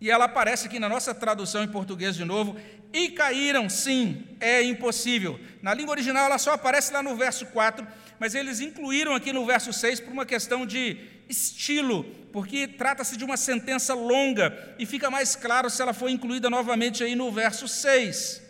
e 0.00 0.10
ela 0.10 0.24
aparece 0.26 0.66
aqui 0.66 0.78
na 0.78 0.88
nossa 0.88 1.14
tradução 1.14 1.62
em 1.62 1.68
português 1.68 2.14
de 2.16 2.24
novo, 2.24 2.56
e 2.92 3.08
caíram, 3.08 3.68
sim, 3.68 4.24
é 4.40 4.62
impossível. 4.62 5.40
Na 5.60 5.74
língua 5.74 5.92
original 5.92 6.26
ela 6.26 6.38
só 6.38 6.52
aparece 6.52 6.92
lá 6.92 7.02
no 7.02 7.16
verso 7.16 7.46
4, 7.46 7.86
mas 8.18 8.34
eles 8.34 8.60
incluíram 8.60 9.14
aqui 9.14 9.32
no 9.32 9.44
verso 9.44 9.72
6 9.72 10.00
por 10.00 10.12
uma 10.12 10.24
questão 10.24 10.64
de 10.64 10.96
estilo, 11.28 12.04
porque 12.32 12.68
trata-se 12.68 13.16
de 13.16 13.24
uma 13.24 13.36
sentença 13.36 13.94
longa 13.94 14.74
e 14.78 14.86
fica 14.86 15.10
mais 15.10 15.34
claro 15.34 15.68
se 15.68 15.82
ela 15.82 15.92
foi 15.92 16.12
incluída 16.12 16.48
novamente 16.48 17.02
aí 17.02 17.14
no 17.16 17.32
verso 17.32 17.66
6. 17.66 18.42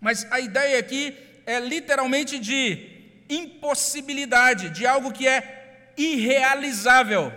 Mas 0.00 0.26
a 0.30 0.40
ideia 0.40 0.78
aqui 0.78 1.16
é 1.46 1.60
literalmente 1.60 2.38
de 2.38 2.96
impossibilidade, 3.28 4.70
de 4.70 4.86
algo 4.86 5.12
que 5.12 5.26
é 5.26 5.92
irrealizável. 5.96 7.32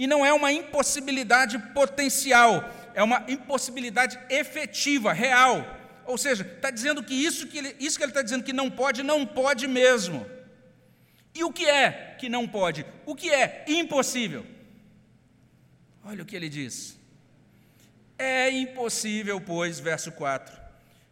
E 0.00 0.06
não 0.06 0.24
é 0.24 0.32
uma 0.32 0.50
impossibilidade 0.50 1.58
potencial, 1.74 2.64
é 2.94 3.02
uma 3.02 3.22
impossibilidade 3.28 4.18
efetiva, 4.30 5.12
real. 5.12 5.62
Ou 6.06 6.16
seja, 6.16 6.42
está 6.42 6.70
dizendo 6.70 7.02
que 7.02 7.12
isso 7.12 7.46
que 7.46 7.58
ele, 7.58 7.76
está 7.78 8.22
dizendo 8.22 8.42
que 8.42 8.54
não 8.54 8.70
pode, 8.70 9.02
não 9.02 9.26
pode 9.26 9.66
mesmo. 9.68 10.26
E 11.34 11.44
o 11.44 11.52
que 11.52 11.66
é 11.66 12.16
que 12.18 12.30
não 12.30 12.48
pode? 12.48 12.86
O 13.04 13.14
que 13.14 13.28
é 13.28 13.62
impossível? 13.68 14.46
Olha 16.02 16.22
o 16.22 16.24
que 16.24 16.34
ele 16.34 16.48
diz. 16.48 16.98
É 18.16 18.50
impossível, 18.50 19.38
pois, 19.38 19.78
verso 19.78 20.10
4, 20.12 20.58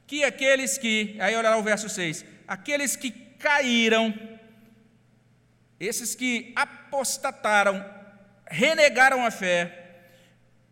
que 0.07 0.25
aqueles 0.25 0.79
que, 0.79 1.15
aí 1.21 1.37
olha 1.37 1.51
lá 1.51 1.59
o 1.59 1.63
verso 1.63 1.91
6, 1.91 2.25
aqueles 2.47 2.97
que 2.97 3.11
caíram 3.11 4.15
esses 5.79 6.15
que 6.15 6.55
apostataram, 6.57 7.98
renegaram 8.51 9.25
a 9.25 9.31
fé, 9.31 9.79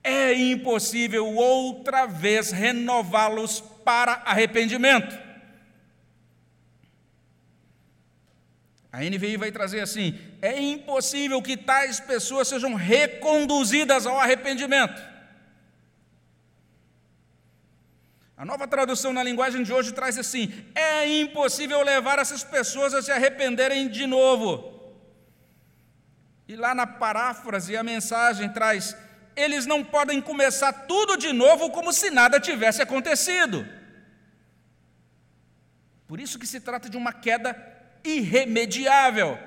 é 0.02 0.32
impossível 0.34 1.26
outra 1.34 2.06
vez 2.06 2.50
renová-los 2.50 3.60
para 3.84 4.12
arrependimento. 4.24 5.26
A 8.92 9.00
NVI 9.00 9.36
vai 9.36 9.52
trazer 9.52 9.80
assim: 9.80 10.18
é 10.40 10.58
impossível 10.60 11.42
que 11.42 11.56
tais 11.56 12.00
pessoas 12.00 12.48
sejam 12.48 12.74
reconduzidas 12.74 14.06
ao 14.06 14.18
arrependimento. 14.18 15.02
A 18.36 18.44
nova 18.44 18.68
tradução 18.68 19.12
na 19.12 19.22
linguagem 19.22 19.62
de 19.62 19.72
hoje 19.72 19.92
traz 19.92 20.16
assim: 20.16 20.52
é 20.74 21.20
impossível 21.20 21.82
levar 21.82 22.18
essas 22.18 22.44
pessoas 22.44 22.94
a 22.94 23.02
se 23.02 23.10
arrependerem 23.10 23.88
de 23.88 24.06
novo. 24.06 24.75
E 26.48 26.54
lá 26.54 26.74
na 26.74 26.86
paráfrase, 26.86 27.76
a 27.76 27.82
mensagem 27.82 28.48
traz: 28.48 28.96
eles 29.34 29.66
não 29.66 29.84
podem 29.84 30.20
começar 30.20 30.72
tudo 30.72 31.16
de 31.16 31.32
novo 31.32 31.70
como 31.70 31.92
se 31.92 32.10
nada 32.10 32.40
tivesse 32.40 32.80
acontecido. 32.80 33.66
Por 36.06 36.20
isso 36.20 36.38
que 36.38 36.46
se 36.46 36.60
trata 36.60 36.88
de 36.88 36.96
uma 36.96 37.12
queda 37.12 37.56
irremediável. 38.04 39.38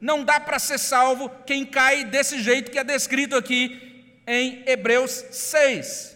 Não 0.00 0.22
dá 0.22 0.38
para 0.38 0.58
ser 0.58 0.78
salvo 0.78 1.30
quem 1.46 1.64
cai 1.64 2.04
desse 2.04 2.42
jeito 2.42 2.70
que 2.70 2.78
é 2.78 2.84
descrito 2.84 3.36
aqui 3.36 4.22
em 4.26 4.62
Hebreus 4.68 5.10
6. 5.10 6.14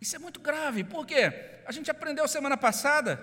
Isso 0.00 0.16
é 0.16 0.18
muito 0.18 0.40
grave, 0.40 0.84
por 0.84 1.06
quê? 1.06 1.32
A 1.66 1.72
gente 1.72 1.90
aprendeu 1.90 2.26
semana 2.26 2.56
passada, 2.56 3.20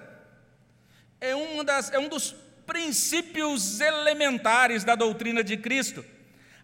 é, 1.20 1.36
uma 1.36 1.63
das, 1.63 1.91
é 1.91 2.00
um 2.00 2.08
dos 2.08 2.36
princípios 2.67 3.80
elementares 3.80 4.84
da 4.84 4.93
doutrina 4.93 5.43
de 5.43 5.58
Cristo. 5.58 6.06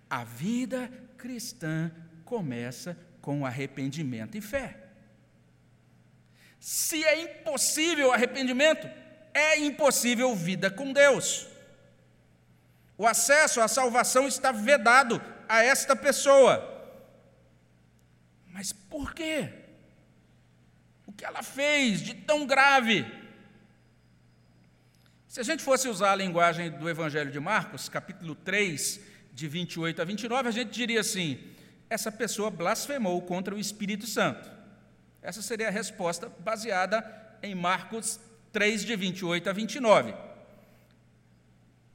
A 0.09 0.23
vida 0.23 0.91
cristã 1.17 1.89
começa 2.25 2.95
com 3.21 3.45
arrependimento 3.45 4.37
e 4.37 4.41
fé. 4.41 4.77
Se 6.59 7.03
é 7.03 7.21
impossível 7.21 8.11
arrependimento, 8.11 8.87
é 9.33 9.57
impossível 9.57 10.35
vida 10.35 10.69
com 10.69 10.93
Deus. 10.93 11.47
O 12.97 13.07
acesso 13.07 13.59
à 13.59 13.67
salvação 13.67 14.27
está 14.27 14.51
vedado 14.51 15.21
a 15.49 15.63
esta 15.63 15.95
pessoa. 15.95 16.69
Mas 18.47 18.71
por 18.71 19.13
quê? 19.13 19.49
O 21.07 21.11
que 21.11 21.25
ela 21.25 21.41
fez 21.41 22.01
de 22.01 22.13
tão 22.13 22.45
grave? 22.45 23.22
Se 25.33 25.39
a 25.39 25.43
gente 25.43 25.63
fosse 25.63 25.89
usar 25.89 26.11
a 26.11 26.15
linguagem 26.15 26.69
do 26.69 26.87
Evangelho 26.87 27.31
de 27.31 27.39
Marcos, 27.39 27.89
capítulo 27.89 28.35
3, 28.35 28.99
de 29.33 29.47
28 29.47 29.99
a 29.99 30.05
29, 30.05 30.47
a 30.47 30.51
gente 30.51 30.69
diria 30.69 30.99
assim: 30.99 31.39
essa 31.89 32.11
pessoa 32.11 32.51
blasfemou 32.51 33.19
contra 33.23 33.55
o 33.55 33.57
Espírito 33.57 34.05
Santo. 34.05 34.47
Essa 35.23 35.41
seria 35.41 35.69
a 35.69 35.71
resposta 35.71 36.31
baseada 36.37 37.03
em 37.41 37.55
Marcos 37.55 38.19
3, 38.51 38.85
de 38.85 38.95
28 38.95 39.49
a 39.49 39.53
29. 39.53 40.13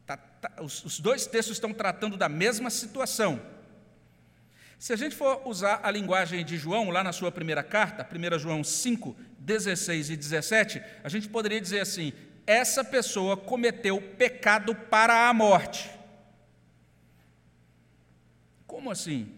Tá, 0.05 0.16
tá, 0.16 0.61
os, 0.61 0.85
os 0.85 0.98
dois 0.98 1.24
textos 1.24 1.59
estão 1.59 1.72
tratando 1.72 2.16
da 2.16 2.29
mesma 2.29 2.70
situação. 2.70 3.40
Se 4.81 4.92
a 4.92 4.96
gente 4.96 5.14
for 5.14 5.46
usar 5.46 5.79
a 5.85 5.92
linguagem 5.92 6.44
de 6.44 6.57
João, 6.57 6.90
lá 6.90 7.05
na 7.05 7.12
sua 7.12 7.31
primeira 7.31 7.62
carta, 7.62 8.05
1 8.05 8.38
João 8.40 8.64
5, 8.64 9.16
16 9.38 10.11
e 10.11 10.16
17, 10.16 10.83
a 11.05 11.09
gente 11.09 11.29
poderia 11.29 11.61
dizer 11.61 11.79
assim: 11.79 12.12
essa 12.49 12.83
pessoa 12.83 13.37
cometeu 13.37 14.01
pecado 14.01 14.75
para 14.75 15.29
a 15.29 15.35
morte. 15.35 15.91
Como 18.67 18.91
assim? 18.91 19.35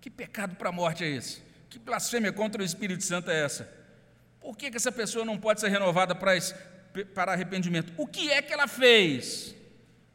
Que 0.00 0.08
pecado 0.08 0.56
para 0.56 0.70
a 0.70 0.72
morte 0.72 1.04
é 1.04 1.08
esse? 1.08 1.42
Que 1.68 1.78
blasfêmia 1.78 2.32
contra 2.32 2.62
o 2.62 2.64
Espírito 2.64 3.04
Santo 3.04 3.30
é 3.30 3.44
essa? 3.44 3.70
Por 4.40 4.56
que, 4.56 4.70
que 4.70 4.76
essa 4.78 4.90
pessoa 4.90 5.22
não 5.22 5.36
pode 5.36 5.60
ser 5.60 5.68
renovada 5.68 6.14
para, 6.14 6.32
para 7.14 7.32
arrependimento? 7.32 7.92
O 7.98 8.06
que 8.06 8.32
é 8.32 8.40
que 8.40 8.54
ela 8.54 8.66
fez? 8.66 9.54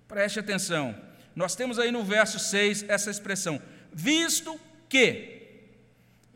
Preste 0.07 0.39
atenção. 0.39 0.99
Nós 1.35 1.55
temos 1.55 1.77
aí 1.77 1.91
no 1.91 2.03
verso 2.03 2.39
6 2.39 2.89
essa 2.89 3.11
expressão: 3.11 3.61
visto 3.93 4.59
que 4.89 5.36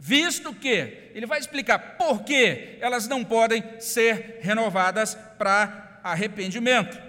visto 0.04 0.52
que, 0.52 1.12
ele 1.14 1.28
vai 1.28 1.38
explicar 1.38 1.96
por 1.96 2.24
que 2.24 2.80
elas 2.82 3.08
não 3.08 3.24
podem 3.24 3.64
ser 3.80 4.40
renovadas 4.42 5.14
para 5.38 6.00
arrependimento. 6.04 7.00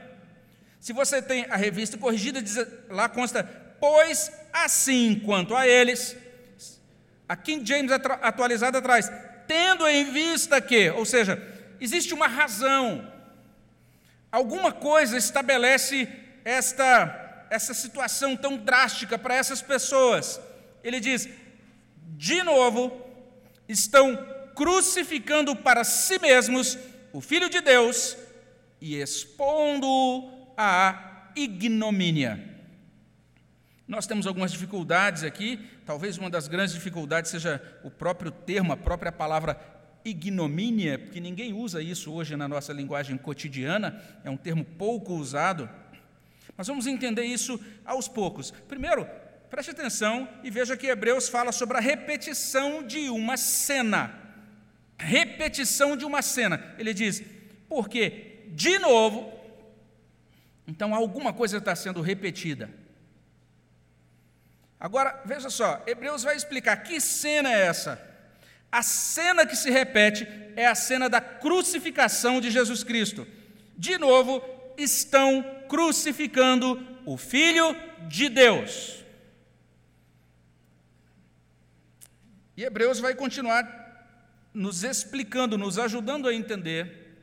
Se 0.78 0.92
você 0.92 1.22
tem 1.22 1.46
a 1.48 1.56
revista 1.56 1.96
corrigida, 1.96 2.44
lá 2.90 3.08
consta, 3.08 3.44
pois 3.80 4.30
assim 4.52 5.18
quanto 5.24 5.56
a 5.56 5.66
eles, 5.66 6.14
a 7.26 7.34
King 7.34 7.66
James 7.66 7.90
atualizada 7.90 8.82
traz, 8.82 9.10
tendo 9.48 9.88
em 9.88 10.12
vista 10.12 10.60
que, 10.60 10.90
ou 10.90 11.06
seja, 11.06 11.42
existe 11.80 12.12
uma 12.12 12.26
razão, 12.26 13.10
alguma 14.30 14.70
coisa 14.70 15.16
estabelece 15.16 16.06
esta, 16.44 17.46
essa 17.48 17.72
situação 17.72 18.36
tão 18.36 18.58
drástica 18.58 19.16
para 19.16 19.34
essas 19.34 19.62
pessoas. 19.62 20.38
Ele 20.84 21.00
diz: 21.00 21.26
de 22.16 22.42
novo, 22.42 22.92
estão 23.68 24.16
crucificando 24.54 25.56
para 25.56 25.82
si 25.82 26.18
mesmos 26.18 26.78
o 27.12 27.20
Filho 27.20 27.48
de 27.48 27.60
Deus 27.60 28.16
e 28.80 28.96
expondo-o 28.96 30.52
à 30.56 31.30
ignomínia. 31.34 32.50
Nós 33.88 34.06
temos 34.06 34.26
algumas 34.26 34.52
dificuldades 34.52 35.24
aqui, 35.24 35.58
talvez 35.84 36.16
uma 36.16 36.30
das 36.30 36.48
grandes 36.48 36.74
dificuldades 36.74 37.30
seja 37.30 37.60
o 37.82 37.90
próprio 37.90 38.30
termo, 38.30 38.72
a 38.72 38.76
própria 38.76 39.12
palavra 39.12 39.58
ignomínia, 40.04 40.98
porque 40.98 41.20
ninguém 41.20 41.52
usa 41.52 41.82
isso 41.82 42.12
hoje 42.12 42.36
na 42.36 42.48
nossa 42.48 42.72
linguagem 42.72 43.16
cotidiana, 43.16 44.02
é 44.24 44.30
um 44.30 44.36
termo 44.36 44.64
pouco 44.64 45.14
usado. 45.14 45.68
Mas 46.56 46.66
vamos 46.66 46.86
entender 46.86 47.24
isso 47.24 47.58
aos 47.84 48.08
poucos. 48.08 48.50
Primeiro, 48.50 49.06
Preste 49.52 49.70
atenção 49.70 50.26
e 50.42 50.48
veja 50.48 50.78
que 50.78 50.86
Hebreus 50.86 51.28
fala 51.28 51.52
sobre 51.52 51.76
a 51.76 51.80
repetição 51.80 52.82
de 52.82 53.10
uma 53.10 53.36
cena. 53.36 54.18
Repetição 54.96 55.94
de 55.94 56.06
uma 56.06 56.22
cena. 56.22 56.74
Ele 56.78 56.94
diz, 56.94 57.22
porque, 57.68 58.46
de 58.48 58.78
novo, 58.78 59.30
então 60.66 60.94
alguma 60.94 61.34
coisa 61.34 61.58
está 61.58 61.76
sendo 61.76 62.00
repetida. 62.00 62.70
Agora, 64.80 65.20
veja 65.26 65.50
só, 65.50 65.82
Hebreus 65.86 66.22
vai 66.22 66.34
explicar 66.34 66.78
que 66.78 66.98
cena 66.98 67.52
é 67.52 67.66
essa. 67.66 68.00
A 68.70 68.82
cena 68.82 69.44
que 69.44 69.54
se 69.54 69.70
repete 69.70 70.26
é 70.56 70.66
a 70.66 70.74
cena 70.74 71.10
da 71.10 71.20
crucificação 71.20 72.40
de 72.40 72.50
Jesus 72.50 72.82
Cristo. 72.82 73.28
De 73.76 73.98
novo, 73.98 74.42
estão 74.78 75.44
crucificando 75.68 76.82
o 77.04 77.18
Filho 77.18 77.76
de 78.08 78.30
Deus. 78.30 79.01
E 82.56 82.64
Hebreus 82.64 83.00
vai 83.00 83.14
continuar 83.14 83.80
nos 84.52 84.84
explicando, 84.84 85.56
nos 85.56 85.78
ajudando 85.78 86.28
a 86.28 86.34
entender 86.34 87.16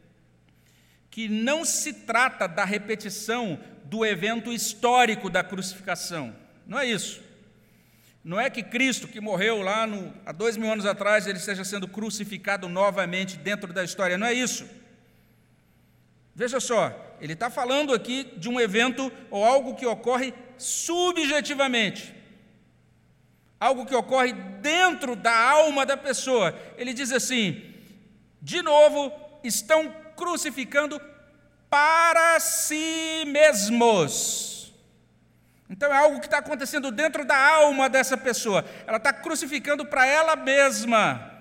que 1.11 1.27
não 1.27 1.63
se 1.63 1.93
trata 1.93 2.47
da 2.47 2.65
repetição 2.65 3.59
do 3.85 4.05
evento 4.05 4.51
histórico 4.51 5.29
da 5.29 5.43
crucificação. 5.43 6.35
Não 6.65 6.79
é 6.79 6.85
isso. 6.85 7.21
Não 8.23 8.39
é 8.39 8.49
que 8.49 8.61
Cristo, 8.61 9.07
que 9.07 9.21
morreu 9.21 9.61
lá 9.61 9.87
no, 9.87 10.13
há 10.25 10.31
dois 10.31 10.57
mil 10.57 10.71
anos 10.71 10.85
atrás, 10.85 11.25
ele 11.25 11.37
esteja 11.37 11.63
sendo 11.63 11.87
crucificado 11.87 12.67
novamente 12.67 13.37
dentro 13.37 13.71
da 13.71 13.83
história. 13.83 14.17
Não 14.17 14.27
é 14.27 14.33
isso. 14.33 14.67
Veja 16.35 16.59
só, 16.59 17.17
ele 17.21 17.33
está 17.33 17.49
falando 17.49 17.93
aqui 17.93 18.31
de 18.37 18.49
um 18.49 18.59
evento 18.59 19.11
ou 19.29 19.43
algo 19.43 19.75
que 19.75 19.85
ocorre 19.85 20.33
subjetivamente 20.57 22.18
algo 23.59 23.85
que 23.85 23.95
ocorre 23.95 24.33
dentro 24.33 25.15
da 25.15 25.35
alma 25.35 25.85
da 25.85 25.97
pessoa. 25.97 26.57
Ele 26.77 26.93
diz 26.93 27.11
assim: 27.11 27.73
de 28.41 28.61
novo, 28.61 29.11
estão 29.43 29.93
crucificando 30.15 30.99
para 31.69 32.39
si 32.39 33.23
mesmos. 33.27 34.73
Então 35.69 35.93
é 35.93 35.97
algo 35.97 36.19
que 36.19 36.25
está 36.25 36.39
acontecendo 36.39 36.91
dentro 36.91 37.23
da 37.23 37.37
alma 37.37 37.87
dessa 37.87 38.17
pessoa. 38.17 38.65
Ela 38.87 38.97
está 38.97 39.13
crucificando 39.13 39.85
para 39.85 40.05
ela 40.05 40.35
mesma. 40.35 41.31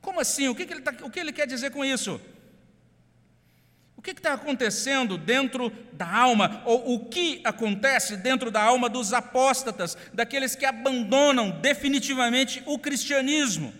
Como 0.00 0.20
assim? 0.20 0.48
O 0.48 0.54
que, 0.54 0.66
que, 0.66 0.72
ele 0.72 0.82
tá, 0.82 0.94
o 1.02 1.10
que 1.10 1.18
ele 1.18 1.32
quer 1.32 1.46
dizer 1.46 1.70
com 1.70 1.84
isso? 1.84 2.20
Que 4.04 4.10
está 4.10 4.34
acontecendo 4.34 5.16
dentro 5.16 5.72
da 5.94 6.06
alma, 6.06 6.62
ou 6.66 6.94
o 6.94 7.06
que 7.06 7.40
acontece 7.42 8.18
dentro 8.18 8.50
da 8.50 8.62
alma 8.62 8.86
dos 8.86 9.14
apóstatas, 9.14 9.96
daqueles 10.12 10.54
que 10.54 10.66
abandonam 10.66 11.50
definitivamente 11.50 12.62
o 12.66 12.78
cristianismo? 12.78 13.72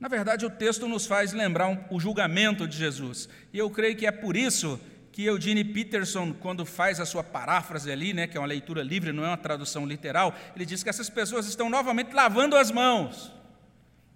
Na 0.00 0.08
verdade, 0.08 0.44
o 0.44 0.50
texto 0.50 0.88
nos 0.88 1.06
faz 1.06 1.32
lembrar 1.32 1.68
um, 1.68 1.78
o 1.88 2.00
julgamento 2.00 2.66
de 2.66 2.76
Jesus. 2.76 3.28
E 3.52 3.58
eu 3.58 3.70
creio 3.70 3.94
que 3.94 4.04
é 4.04 4.10
por 4.10 4.36
isso 4.36 4.80
que 5.12 5.24
Eugene 5.26 5.62
Peterson, 5.62 6.32
quando 6.32 6.66
faz 6.66 6.98
a 6.98 7.06
sua 7.06 7.22
paráfrase 7.22 7.92
ali, 7.92 8.12
né, 8.12 8.26
que 8.26 8.36
é 8.36 8.40
uma 8.40 8.46
leitura 8.46 8.82
livre, 8.82 9.12
não 9.12 9.24
é 9.24 9.28
uma 9.28 9.36
tradução 9.36 9.86
literal, 9.86 10.34
ele 10.56 10.66
diz 10.66 10.82
que 10.82 10.90
essas 10.90 11.08
pessoas 11.08 11.46
estão 11.46 11.70
novamente 11.70 12.12
lavando 12.12 12.56
as 12.56 12.72
mãos, 12.72 13.30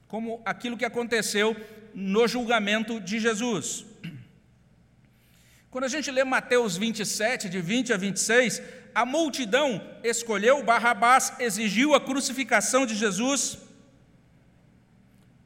como 0.08 0.42
aquilo 0.44 0.76
que 0.76 0.84
aconteceu 0.84 1.54
no 1.96 2.28
julgamento 2.28 3.00
de 3.00 3.18
Jesus. 3.18 3.86
Quando 5.70 5.84
a 5.84 5.88
gente 5.88 6.10
lê 6.10 6.22
Mateus 6.24 6.76
27, 6.76 7.48
de 7.48 7.58
20 7.58 7.94
a 7.94 7.96
26, 7.96 8.60
a 8.94 9.06
multidão 9.06 9.82
escolheu 10.04 10.62
Barrabás, 10.62 11.32
exigiu 11.38 11.94
a 11.94 12.00
crucificação 12.00 12.84
de 12.84 12.94
Jesus. 12.94 13.56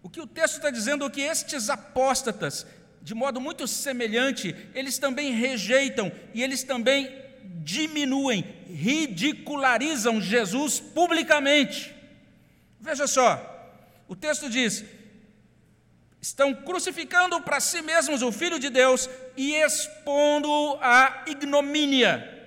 O 0.02 0.10
que 0.10 0.20
o 0.20 0.26
texto 0.26 0.56
está 0.56 0.70
dizendo 0.70 1.06
é 1.06 1.10
que 1.10 1.20
estes 1.20 1.70
apóstatas, 1.70 2.66
de 3.00 3.14
modo 3.14 3.40
muito 3.40 3.68
semelhante, 3.68 4.54
eles 4.74 4.98
também 4.98 5.32
rejeitam 5.32 6.10
e 6.34 6.42
eles 6.42 6.64
também 6.64 7.14
diminuem, 7.62 8.42
ridicularizam 8.68 10.20
Jesus 10.20 10.80
publicamente. 10.80 11.94
Veja 12.80 13.06
só, 13.06 13.46
o 14.08 14.16
texto 14.16 14.50
diz: 14.50 14.84
estão 16.20 16.54
crucificando 16.54 17.40
para 17.40 17.60
si 17.60 17.80
mesmos 17.82 18.22
o 18.22 18.30
Filho 18.30 18.58
de 18.58 18.68
Deus 18.68 19.08
e 19.36 19.54
expondo 19.54 20.78
a 20.80 21.24
ignomínia. 21.26 22.38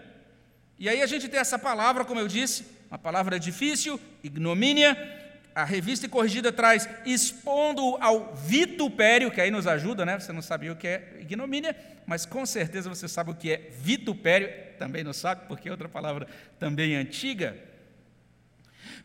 E 0.77 0.88
aí 0.88 1.01
a 1.01 1.07
gente 1.07 1.27
tem 1.27 1.39
essa 1.39 1.57
palavra, 1.57 2.05
como 2.05 2.19
eu 2.19 2.27
disse, 2.27 2.65
uma 2.89 2.99
palavra 2.99 3.39
difícil, 3.39 3.99
ignomínia. 4.23 5.21
A 5.55 5.63
revista 5.63 6.09
corrigida 6.09 6.51
traz 6.51 6.89
expondo 7.05 7.95
ao 8.01 8.33
vitupério, 8.36 9.31
que 9.31 9.39
aí 9.39 9.51
nos 9.51 9.67
ajuda, 9.67 10.05
né? 10.05 10.19
Você 10.19 10.33
não 10.33 10.41
sabia 10.41 10.71
o 10.71 10.75
que 10.75 10.88
é 10.88 11.17
ignomínia, 11.19 11.75
mas 12.05 12.25
com 12.25 12.45
certeza 12.45 12.89
você 12.89 13.07
sabe 13.07 13.31
o 13.31 13.36
que 13.36 13.51
é 13.51 13.69
vitupério, 13.71 14.49
também 14.79 15.03
não 15.03 15.13
sabe, 15.13 15.47
porque 15.47 15.69
é 15.69 15.71
outra 15.71 15.88
palavra 15.88 16.27
também 16.59 16.95
antiga. 16.95 17.55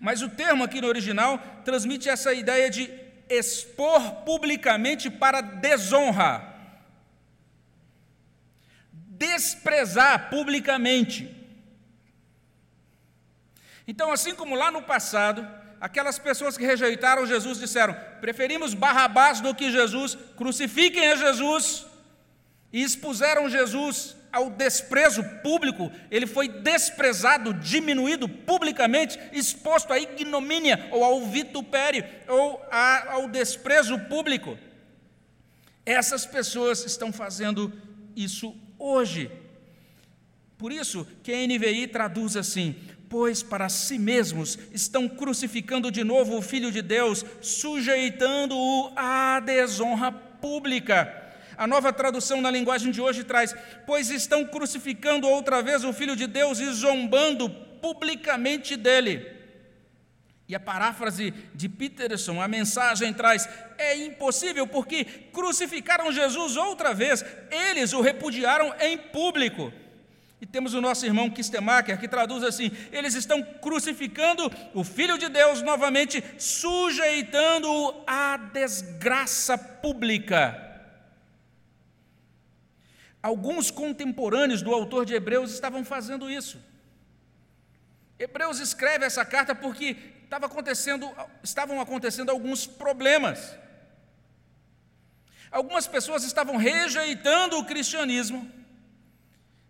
Mas 0.01 0.23
o 0.23 0.29
termo 0.29 0.65
aqui 0.65 0.81
no 0.81 0.87
original 0.87 1.39
transmite 1.65 2.09
essa 2.09 2.33
ideia 2.33 2.71
de 2.71 2.91
expor 3.29 4.23
publicamente 4.25 5.11
para 5.11 5.41
desonra, 5.41 6.55
desprezar 8.93 10.31
publicamente. 10.31 11.35
Então, 13.87 14.13
assim 14.13 14.35
como 14.35 14.55
lá 14.55 14.71
no 14.71 14.83
passado, 14.83 15.49
aquelas 15.81 16.19
pessoas 16.19 16.59
que 16.59 16.67
rejeitaram 16.67 17.27
Jesus 17.27 17.59
disseram: 17.59 17.97
preferimos 18.21 18.75
Barrabás 18.75 19.41
do 19.41 19.55
que 19.55 19.71
Jesus, 19.71 20.17
crucifiquem 20.37 21.11
a 21.11 21.17
Jesus, 21.17 21.87
e 22.73 22.83
expuseram 22.83 23.49
Jesus 23.49 24.18
ao 24.33 24.51
desprezo 24.51 25.23
público, 25.43 25.91
ele 26.11 26.27
foi 26.27 26.49
desprezado, 26.49 27.55
diminuído 27.55 28.29
publicamente, 28.29 29.19
exposto 29.33 29.93
à 29.93 29.99
ignomínia 29.99 30.89
ou 30.91 31.03
ao 31.03 31.27
vitupério 31.27 32.05
ou 32.29 32.63
ao 32.71 33.29
desprezo 33.29 33.99
público. 34.01 34.59
Essas 35.85 36.27
pessoas 36.27 36.85
estão 36.85 37.13
fazendo 37.13 37.73
isso 38.15 38.55
hoje. 38.79 39.31
Por 40.59 40.73
isso 40.73 41.07
que 41.23 41.33
a 41.33 41.47
NVI 41.47 41.87
traduz 41.87 42.37
assim: 42.37 42.77
pois 43.09 43.43
para 43.43 43.69
si 43.69 43.99
mesmos 43.99 44.59
estão 44.73 45.09
crucificando 45.09 45.91
de 45.91 46.05
novo 46.05 46.37
o 46.37 46.43
Filho 46.43 46.71
de 46.71 46.83
Deus, 46.83 47.25
sujeitando-o 47.41 48.93
à 48.97 49.41
desonra 49.41 50.13
pública. 50.13 51.18
A 51.59 51.67
nova 51.67 51.93
tradução 51.93 52.41
na 52.41 52.53
linguagem 52.53 52.93
de 52.93 53.01
hoje 53.01 53.25
traz: 53.25 53.53
Pois 53.85 54.11
estão 54.11 54.45
crucificando 54.45 55.29
outra 55.29 55.61
vez 55.61 55.83
o 55.83 55.93
Filho 55.93 56.15
de 56.15 56.29
Deus 56.29 56.61
e 56.61 56.71
zombando 56.71 57.51
publicamente 57.51 58.77
dele. 58.77 59.37
E 60.47 60.55
a 60.55 60.61
paráfrase 60.61 61.35
de 61.53 61.69
Peterson, 61.69 62.41
a 62.41 62.47
mensagem 62.47 63.13
traz: 63.13 63.49
É 63.77 63.97
impossível, 63.97 64.69
porque 64.69 65.05
crucificaram 65.05 66.13
Jesus 66.13 66.57
outra 66.57 66.95
vez, 66.95 67.25
eles 67.51 67.93
o 67.93 68.01
repudiaram 68.01 68.73
em 68.79 68.97
público. 68.97 69.73
E 70.41 70.47
temos 70.47 70.75
o 70.75 70.81
nosso 70.81 71.05
irmão 71.05 71.29
Kistemacher, 71.29 71.99
que 71.99 72.07
traduz 72.07 72.45
assim: 72.45 72.71
eles 72.93 73.15
estão 73.17 73.43
crucificando 73.43 74.49
o 74.73 74.85
Filho 74.85 75.19
de 75.19 75.29
Deus 75.29 75.61
novamente, 75.61 76.23
sujeitando-o 76.39 78.05
à 78.07 78.37
desgraça 78.37 79.59
pública. 79.59 80.68
Alguns 83.29 83.71
contemporâneos 83.71 84.63
do 84.63 84.73
autor 84.73 85.05
de 85.05 85.13
Hebreus 85.15 85.53
estavam 85.53 85.85
fazendo 85.85 86.31
isso. 86.31 86.59
Hebreus 88.19 88.59
escreve 88.59 89.05
essa 89.05 89.23
carta 89.23 89.55
porque 89.55 89.99
estava 90.25 90.47
acontecendo, 90.47 91.07
estavam 91.43 91.79
acontecendo 91.79 92.31
alguns 92.31 92.67
problemas. 92.67 93.55
Algumas 95.51 95.87
pessoas 95.87 96.25
estavam 96.25 96.57
rejeitando 96.57 97.59
o 97.59 97.67
cristianismo, 97.67 98.51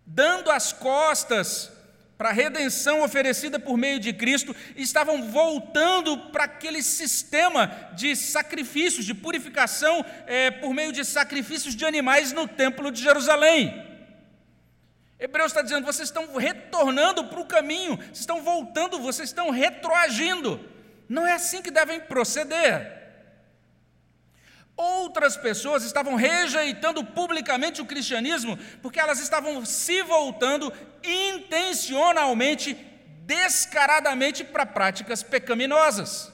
dando 0.06 0.52
as 0.52 0.72
costas 0.72 1.72
para 2.18 2.30
a 2.30 2.32
redenção 2.32 3.02
oferecida 3.02 3.60
por 3.60 3.78
meio 3.78 4.00
de 4.00 4.12
Cristo, 4.12 4.54
estavam 4.74 5.30
voltando 5.30 6.18
para 6.32 6.44
aquele 6.44 6.82
sistema 6.82 7.70
de 7.94 8.16
sacrifícios, 8.16 9.06
de 9.06 9.14
purificação 9.14 10.04
é, 10.26 10.50
por 10.50 10.74
meio 10.74 10.92
de 10.92 11.04
sacrifícios 11.04 11.76
de 11.76 11.86
animais 11.86 12.32
no 12.32 12.48
Templo 12.48 12.90
de 12.90 13.00
Jerusalém. 13.00 13.86
Hebreus 15.16 15.52
está 15.52 15.62
dizendo: 15.62 15.86
vocês 15.86 16.08
estão 16.08 16.34
retornando 16.34 17.24
para 17.24 17.40
o 17.40 17.46
caminho, 17.46 17.96
vocês 17.96 18.18
estão 18.18 18.42
voltando, 18.42 18.98
vocês 18.98 19.28
estão 19.28 19.50
retroagindo. 19.50 20.60
Não 21.08 21.24
é 21.24 21.34
assim 21.34 21.62
que 21.62 21.70
devem 21.70 22.00
proceder. 22.00 22.97
Outras 24.78 25.36
pessoas 25.36 25.82
estavam 25.82 26.14
rejeitando 26.14 27.04
publicamente 27.04 27.82
o 27.82 27.84
cristianismo 27.84 28.56
porque 28.80 29.00
elas 29.00 29.18
estavam 29.18 29.66
se 29.66 30.04
voltando 30.04 30.72
intencionalmente, 31.02 32.74
descaradamente 33.26 34.44
para 34.44 34.64
práticas 34.64 35.20
pecaminosas. 35.20 36.32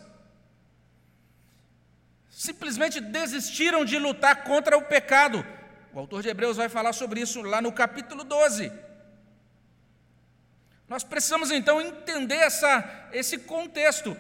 Simplesmente 2.28 3.00
desistiram 3.00 3.82
de 3.82 3.98
lutar 3.98 4.44
contra 4.44 4.76
o 4.76 4.84
pecado. 4.84 5.42
O 5.94 5.98
autor 5.98 6.20
de 6.22 6.28
Hebreus 6.28 6.58
vai 6.58 6.68
falar 6.68 6.92
sobre 6.92 7.22
isso 7.22 7.40
lá 7.40 7.62
no 7.62 7.72
capítulo 7.72 8.24
12. 8.24 8.70
Nós 10.86 11.02
precisamos 11.02 11.50
então 11.50 11.80
entender 11.80 12.36
essa, 12.36 13.08
esse 13.10 13.38
contexto 13.38 14.14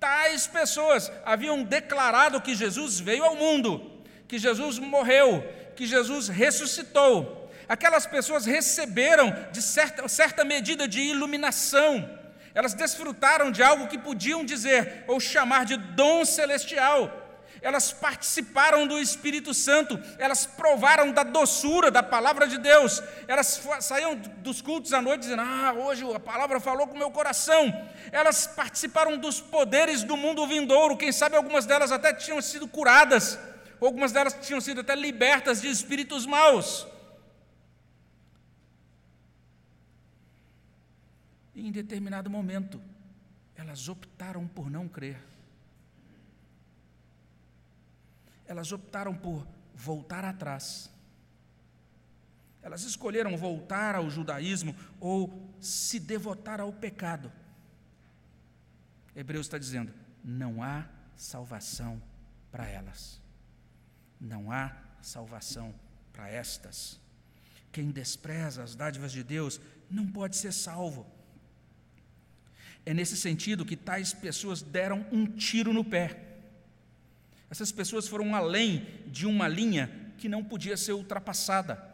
tais 0.00 0.46
pessoas 0.46 1.12
haviam 1.24 1.62
declarado 1.62 2.40
que 2.40 2.54
Jesus 2.54 2.98
veio 2.98 3.22
ao 3.22 3.36
mundo, 3.36 4.02
que 4.26 4.38
Jesus 4.38 4.78
morreu, 4.78 5.44
que 5.76 5.86
Jesus 5.86 6.28
ressuscitou. 6.28 7.50
Aquelas 7.68 8.06
pessoas 8.06 8.46
receberam 8.46 9.32
de 9.52 9.62
certa, 9.62 10.08
certa 10.08 10.44
medida 10.44 10.88
de 10.88 11.00
iluminação, 11.00 12.18
elas 12.54 12.74
desfrutaram 12.74 13.52
de 13.52 13.62
algo 13.62 13.86
que 13.86 13.98
podiam 13.98 14.44
dizer 14.44 15.04
ou 15.06 15.20
chamar 15.20 15.64
de 15.64 15.76
dom 15.76 16.24
celestial 16.24 17.19
elas 17.62 17.92
participaram 17.92 18.86
do 18.86 18.98
Espírito 18.98 19.52
Santo, 19.52 19.98
elas 20.18 20.46
provaram 20.46 21.12
da 21.12 21.22
doçura 21.22 21.90
da 21.90 22.02
palavra 22.02 22.46
de 22.46 22.58
Deus, 22.58 23.02
elas 23.28 23.62
saíam 23.80 24.16
dos 24.16 24.62
cultos 24.62 24.92
à 24.92 25.02
noite 25.02 25.22
dizendo: 25.22 25.42
Ah, 25.42 25.72
hoje 25.72 26.04
a 26.14 26.20
palavra 26.20 26.60
falou 26.60 26.86
com 26.86 26.94
o 26.94 26.98
meu 26.98 27.10
coração. 27.10 27.72
Elas 28.12 28.46
participaram 28.46 29.16
dos 29.18 29.40
poderes 29.40 30.02
do 30.02 30.16
mundo 30.16 30.46
vindouro, 30.46 30.96
quem 30.96 31.12
sabe 31.12 31.36
algumas 31.36 31.66
delas 31.66 31.92
até 31.92 32.12
tinham 32.12 32.40
sido 32.40 32.66
curadas, 32.66 33.38
algumas 33.80 34.12
delas 34.12 34.34
tinham 34.40 34.60
sido 34.60 34.80
até 34.80 34.94
libertas 34.94 35.60
de 35.60 35.68
espíritos 35.68 36.26
maus. 36.26 36.86
E 41.54 41.68
em 41.68 41.70
determinado 41.70 42.30
momento, 42.30 42.80
elas 43.54 43.86
optaram 43.86 44.46
por 44.48 44.70
não 44.70 44.88
crer. 44.88 45.29
Elas 48.50 48.72
optaram 48.72 49.14
por 49.14 49.46
voltar 49.72 50.24
atrás. 50.24 50.90
Elas 52.60 52.82
escolheram 52.82 53.36
voltar 53.36 53.94
ao 53.94 54.10
judaísmo 54.10 54.74
ou 54.98 55.48
se 55.60 56.00
devotar 56.00 56.60
ao 56.60 56.72
pecado. 56.72 57.30
Hebreus 59.14 59.46
está 59.46 59.56
dizendo: 59.56 59.94
não 60.24 60.64
há 60.64 60.84
salvação 61.16 62.02
para 62.50 62.66
elas. 62.66 63.20
Não 64.20 64.50
há 64.50 64.76
salvação 65.00 65.72
para 66.12 66.28
estas. 66.28 67.00
Quem 67.70 67.92
despreza 67.92 68.64
as 68.64 68.74
dádivas 68.74 69.12
de 69.12 69.22
Deus 69.22 69.60
não 69.88 70.08
pode 70.08 70.36
ser 70.36 70.52
salvo. 70.52 71.06
É 72.84 72.92
nesse 72.92 73.16
sentido 73.16 73.64
que 73.64 73.76
tais 73.76 74.12
pessoas 74.12 74.60
deram 74.60 75.06
um 75.12 75.24
tiro 75.24 75.72
no 75.72 75.84
pé 75.84 76.29
Essas 77.50 77.72
pessoas 77.72 78.06
foram 78.06 78.34
além 78.34 78.86
de 79.08 79.26
uma 79.26 79.48
linha 79.48 79.90
que 80.16 80.28
não 80.28 80.44
podia 80.44 80.76
ser 80.76 80.92
ultrapassada. 80.92 81.90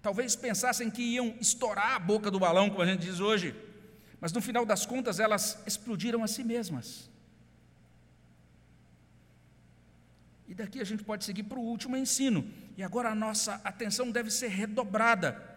Talvez 0.00 0.34
pensassem 0.34 0.90
que 0.90 1.02
iam 1.02 1.36
estourar 1.40 1.94
a 1.94 1.98
boca 1.98 2.30
do 2.30 2.38
balão, 2.38 2.70
como 2.70 2.82
a 2.82 2.86
gente 2.86 3.00
diz 3.00 3.20
hoje, 3.20 3.54
mas 4.20 4.32
no 4.32 4.40
final 4.40 4.64
das 4.64 4.86
contas 4.86 5.20
elas 5.20 5.58
explodiram 5.66 6.24
a 6.24 6.28
si 6.28 6.42
mesmas. 6.42 7.10
E 10.46 10.54
daqui 10.54 10.80
a 10.80 10.84
gente 10.84 11.04
pode 11.04 11.24
seguir 11.24 11.42
para 11.42 11.58
o 11.58 11.62
último 11.62 11.94
ensino. 11.94 12.50
E 12.74 12.82
agora 12.82 13.10
a 13.10 13.14
nossa 13.14 13.60
atenção 13.64 14.10
deve 14.10 14.30
ser 14.30 14.48
redobrada. 14.48 15.47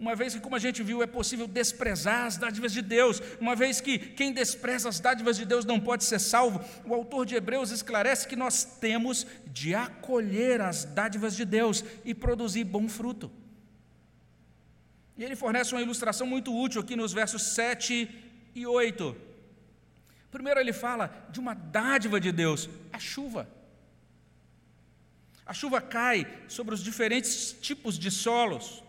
Uma 0.00 0.16
vez 0.16 0.32
que, 0.32 0.40
como 0.40 0.56
a 0.56 0.58
gente 0.58 0.82
viu, 0.82 1.02
é 1.02 1.06
possível 1.06 1.46
desprezar 1.46 2.24
as 2.24 2.38
dádivas 2.38 2.72
de 2.72 2.80
Deus, 2.80 3.20
uma 3.38 3.54
vez 3.54 3.82
que 3.82 3.98
quem 3.98 4.32
despreza 4.32 4.88
as 4.88 4.98
dádivas 4.98 5.36
de 5.36 5.44
Deus 5.44 5.66
não 5.66 5.78
pode 5.78 6.04
ser 6.04 6.18
salvo, 6.18 6.64
o 6.86 6.94
autor 6.94 7.26
de 7.26 7.34
Hebreus 7.34 7.70
esclarece 7.70 8.26
que 8.26 8.34
nós 8.34 8.64
temos 8.64 9.26
de 9.48 9.74
acolher 9.74 10.62
as 10.62 10.86
dádivas 10.86 11.36
de 11.36 11.44
Deus 11.44 11.84
e 12.02 12.14
produzir 12.14 12.64
bom 12.64 12.88
fruto. 12.88 13.30
E 15.18 15.22
ele 15.22 15.36
fornece 15.36 15.74
uma 15.74 15.82
ilustração 15.82 16.26
muito 16.26 16.50
útil 16.58 16.80
aqui 16.80 16.96
nos 16.96 17.12
versos 17.12 17.42
7 17.42 18.08
e 18.54 18.66
8. 18.66 19.14
Primeiro, 20.30 20.58
ele 20.58 20.72
fala 20.72 21.28
de 21.28 21.38
uma 21.38 21.52
dádiva 21.52 22.18
de 22.18 22.32
Deus, 22.32 22.70
a 22.90 22.98
chuva. 22.98 23.46
A 25.44 25.52
chuva 25.52 25.78
cai 25.82 26.26
sobre 26.48 26.74
os 26.74 26.82
diferentes 26.82 27.54
tipos 27.60 27.98
de 27.98 28.10
solos. 28.10 28.82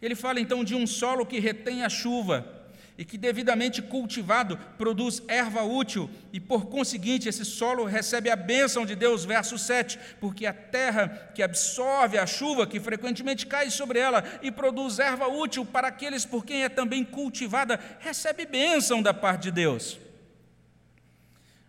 Ele 0.00 0.14
fala 0.14 0.40
então 0.40 0.64
de 0.64 0.74
um 0.74 0.86
solo 0.86 1.26
que 1.26 1.38
retém 1.38 1.84
a 1.84 1.88
chuva 1.88 2.60
e 3.00 3.04
que, 3.04 3.16
devidamente 3.16 3.80
cultivado, 3.80 4.58
produz 4.76 5.22
erva 5.26 5.62
útil, 5.62 6.10
e 6.34 6.38
por 6.38 6.66
conseguinte, 6.66 7.30
esse 7.30 7.46
solo 7.46 7.86
recebe 7.86 8.28
a 8.28 8.36
bênção 8.36 8.84
de 8.84 8.94
Deus, 8.94 9.24
verso 9.24 9.56
7, 9.56 9.98
porque 10.20 10.44
a 10.44 10.52
terra 10.52 11.30
que 11.34 11.42
absorve 11.42 12.18
a 12.18 12.26
chuva, 12.26 12.66
que 12.66 12.78
frequentemente 12.78 13.46
cai 13.46 13.70
sobre 13.70 13.98
ela 13.98 14.22
e 14.42 14.50
produz 14.50 14.98
erva 14.98 15.28
útil 15.28 15.64
para 15.64 15.88
aqueles 15.88 16.26
por 16.26 16.44
quem 16.44 16.62
é 16.62 16.68
também 16.68 17.02
cultivada, 17.02 17.80
recebe 18.00 18.44
bênção 18.44 19.00
da 19.00 19.14
parte 19.14 19.44
de 19.44 19.52
Deus. 19.52 19.98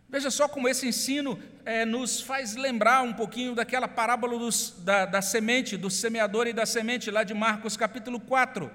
Veja 0.09 0.29
só 0.29 0.49
como 0.49 0.67
esse 0.67 0.85
ensino 0.85 1.39
é, 1.65 1.85
nos 1.85 2.21
faz 2.21 2.55
lembrar 2.55 3.01
um 3.01 3.13
pouquinho 3.13 3.55
daquela 3.55 3.87
parábola 3.87 4.37
dos, 4.37 4.75
da, 4.79 5.05
da 5.05 5.21
semente, 5.21 5.77
do 5.77 5.89
semeador 5.89 6.47
e 6.47 6.53
da 6.53 6.65
semente, 6.65 7.11
lá 7.11 7.23
de 7.23 7.33
Marcos 7.33 7.77
capítulo 7.77 8.19
4. 8.19 8.71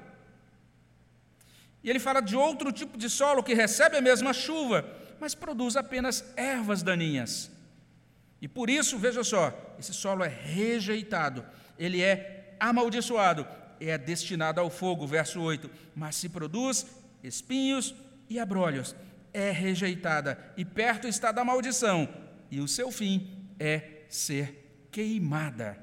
E 1.82 1.90
ele 1.90 1.98
fala 1.98 2.20
de 2.20 2.36
outro 2.36 2.72
tipo 2.72 2.96
de 2.98 3.08
solo 3.08 3.42
que 3.42 3.54
recebe 3.54 3.96
a 3.96 4.00
mesma 4.00 4.32
chuva, 4.32 4.84
mas 5.20 5.34
produz 5.34 5.76
apenas 5.76 6.24
ervas 6.36 6.82
daninhas. 6.82 7.50
E 8.40 8.48
por 8.48 8.68
isso, 8.68 8.98
veja 8.98 9.24
só, 9.24 9.52
esse 9.78 9.94
solo 9.94 10.24
é 10.24 10.28
rejeitado, 10.28 11.44
ele 11.78 12.02
é 12.02 12.54
amaldiçoado, 12.58 13.46
é 13.80 13.96
destinado 13.96 14.60
ao 14.60 14.70
fogo, 14.70 15.06
verso 15.06 15.40
8, 15.40 15.70
mas 15.94 16.16
se 16.16 16.28
produz 16.28 16.86
espinhos 17.22 17.94
e 18.28 18.38
abrolhos 18.38 18.94
é 19.36 19.50
rejeitada, 19.50 20.38
e 20.56 20.64
perto 20.64 21.06
está 21.06 21.30
da 21.30 21.44
maldição, 21.44 22.08
e 22.50 22.60
o 22.60 22.68
seu 22.68 22.90
fim 22.90 23.48
é 23.58 24.04
ser 24.08 24.88
queimada. 24.90 25.78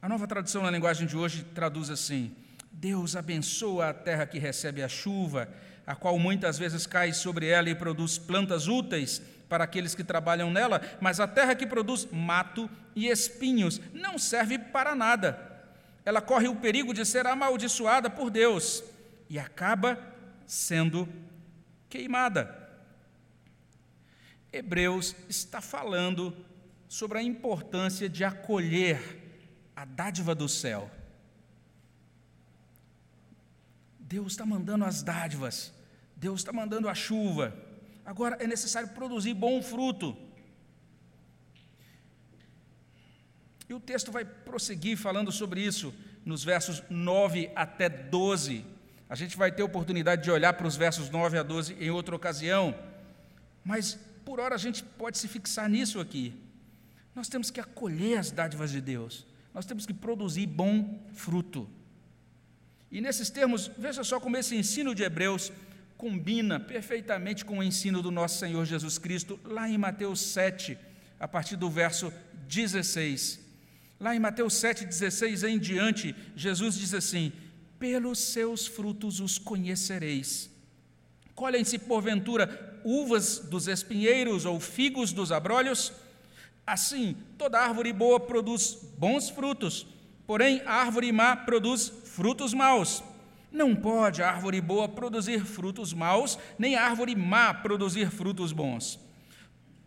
A 0.00 0.08
nova 0.08 0.26
tradução 0.26 0.62
na 0.62 0.70
linguagem 0.70 1.06
de 1.06 1.16
hoje 1.16 1.44
traduz 1.54 1.90
assim: 1.90 2.34
Deus 2.70 3.16
abençoa 3.16 3.88
a 3.88 3.94
terra 3.94 4.26
que 4.26 4.38
recebe 4.38 4.82
a 4.82 4.88
chuva, 4.88 5.48
a 5.86 5.94
qual 5.94 6.18
muitas 6.18 6.58
vezes 6.58 6.86
cai 6.86 7.12
sobre 7.12 7.46
ela 7.46 7.68
e 7.68 7.74
produz 7.74 8.18
plantas 8.18 8.68
úteis 8.68 9.20
para 9.48 9.64
aqueles 9.64 9.94
que 9.94 10.04
trabalham 10.04 10.50
nela, 10.50 10.80
mas 11.00 11.18
a 11.18 11.26
terra 11.26 11.54
que 11.54 11.66
produz 11.66 12.06
mato 12.12 12.70
e 12.94 13.08
espinhos 13.08 13.80
não 13.92 14.18
serve 14.18 14.58
para 14.58 14.94
nada. 14.94 15.38
Ela 16.04 16.20
corre 16.20 16.48
o 16.48 16.56
perigo 16.56 16.94
de 16.94 17.04
ser 17.04 17.26
amaldiçoada 17.26 18.08
por 18.08 18.30
Deus 18.30 18.84
e 19.28 19.38
acaba 19.38 19.98
sendo 20.46 21.08
queimada. 21.88 22.57
Hebreus 24.52 25.14
está 25.28 25.60
falando 25.60 26.34
sobre 26.88 27.18
a 27.18 27.22
importância 27.22 28.08
de 28.08 28.24
acolher 28.24 29.00
a 29.76 29.84
dádiva 29.84 30.34
do 30.34 30.48
céu. 30.48 30.90
Deus 33.98 34.32
está 34.32 34.46
mandando 34.46 34.84
as 34.84 35.02
dádivas, 35.02 35.72
Deus 36.16 36.40
está 36.40 36.52
mandando 36.52 36.88
a 36.88 36.94
chuva. 36.94 37.54
Agora 38.04 38.36
é 38.40 38.46
necessário 38.46 38.88
produzir 38.88 39.34
bom 39.34 39.62
fruto. 39.62 40.16
E 43.68 43.74
o 43.74 43.78
texto 43.78 44.10
vai 44.10 44.24
prosseguir 44.24 44.96
falando 44.96 45.30
sobre 45.30 45.60
isso 45.60 45.94
nos 46.24 46.42
versos 46.42 46.82
9 46.88 47.50
até 47.54 47.88
12. 47.88 48.64
A 49.10 49.14
gente 49.14 49.36
vai 49.36 49.52
ter 49.52 49.62
oportunidade 49.62 50.22
de 50.22 50.30
olhar 50.30 50.54
para 50.54 50.66
os 50.66 50.74
versos 50.74 51.10
9 51.10 51.38
a 51.38 51.42
12 51.42 51.74
em 51.74 51.90
outra 51.90 52.16
ocasião, 52.16 52.74
mas 53.62 53.98
por 54.28 54.40
hora 54.40 54.56
a 54.56 54.58
gente 54.58 54.84
pode 54.84 55.16
se 55.16 55.26
fixar 55.26 55.70
nisso 55.70 55.98
aqui. 55.98 56.34
Nós 57.14 57.30
temos 57.30 57.50
que 57.50 57.58
acolher 57.60 58.18
as 58.18 58.30
dádivas 58.30 58.70
de 58.70 58.78
Deus, 58.78 59.24
nós 59.54 59.64
temos 59.64 59.86
que 59.86 59.94
produzir 59.94 60.46
bom 60.46 61.00
fruto. 61.14 61.66
E 62.92 63.00
nesses 63.00 63.30
termos, 63.30 63.70
veja 63.78 64.04
só 64.04 64.20
como 64.20 64.36
esse 64.36 64.54
ensino 64.54 64.94
de 64.94 65.02
Hebreus 65.02 65.50
combina 65.96 66.60
perfeitamente 66.60 67.42
com 67.42 67.60
o 67.60 67.62
ensino 67.62 68.02
do 68.02 68.10
nosso 68.10 68.38
Senhor 68.38 68.66
Jesus 68.66 68.98
Cristo, 68.98 69.40
lá 69.44 69.66
em 69.66 69.78
Mateus 69.78 70.20
7, 70.20 70.76
a 71.18 71.26
partir 71.26 71.56
do 71.56 71.70
verso 71.70 72.12
16. 72.48 73.40
Lá 73.98 74.14
em 74.14 74.20
Mateus 74.20 74.52
7, 74.56 74.84
16 74.84 75.42
em 75.44 75.58
diante, 75.58 76.14
Jesus 76.36 76.74
diz 76.74 76.92
assim: 76.92 77.32
pelos 77.78 78.18
seus 78.18 78.66
frutos 78.66 79.20
os 79.20 79.38
conhecereis. 79.38 80.50
Colhem-se, 81.34 81.78
porventura, 81.78 82.67
uvas 82.84 83.38
dos 83.38 83.68
espinheiros 83.68 84.44
ou 84.44 84.58
figos 84.60 85.12
dos 85.12 85.32
abrolhos? 85.32 85.92
Assim, 86.66 87.16
toda 87.38 87.60
árvore 87.60 87.92
boa 87.92 88.20
produz 88.20 88.78
bons 88.98 89.30
frutos, 89.30 89.86
porém 90.26 90.60
a 90.66 90.74
árvore 90.74 91.10
má 91.12 91.34
produz 91.34 91.88
frutos 92.04 92.52
maus. 92.52 93.02
Não 93.50 93.74
pode 93.74 94.22
a 94.22 94.28
árvore 94.28 94.60
boa 94.60 94.88
produzir 94.88 95.44
frutos 95.44 95.94
maus, 95.94 96.38
nem 96.58 96.76
a 96.76 96.84
árvore 96.84 97.16
má 97.16 97.54
produzir 97.54 98.10
frutos 98.10 98.52
bons. 98.52 99.00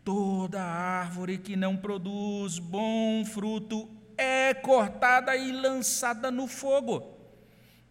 Toda 0.03 0.59
árvore 0.59 1.37
que 1.37 1.55
não 1.55 1.77
produz 1.77 2.57
bom 2.57 3.23
fruto 3.23 3.87
é 4.17 4.53
cortada 4.53 5.35
e 5.35 5.51
lançada 5.51 6.31
no 6.31 6.47
fogo. 6.47 7.17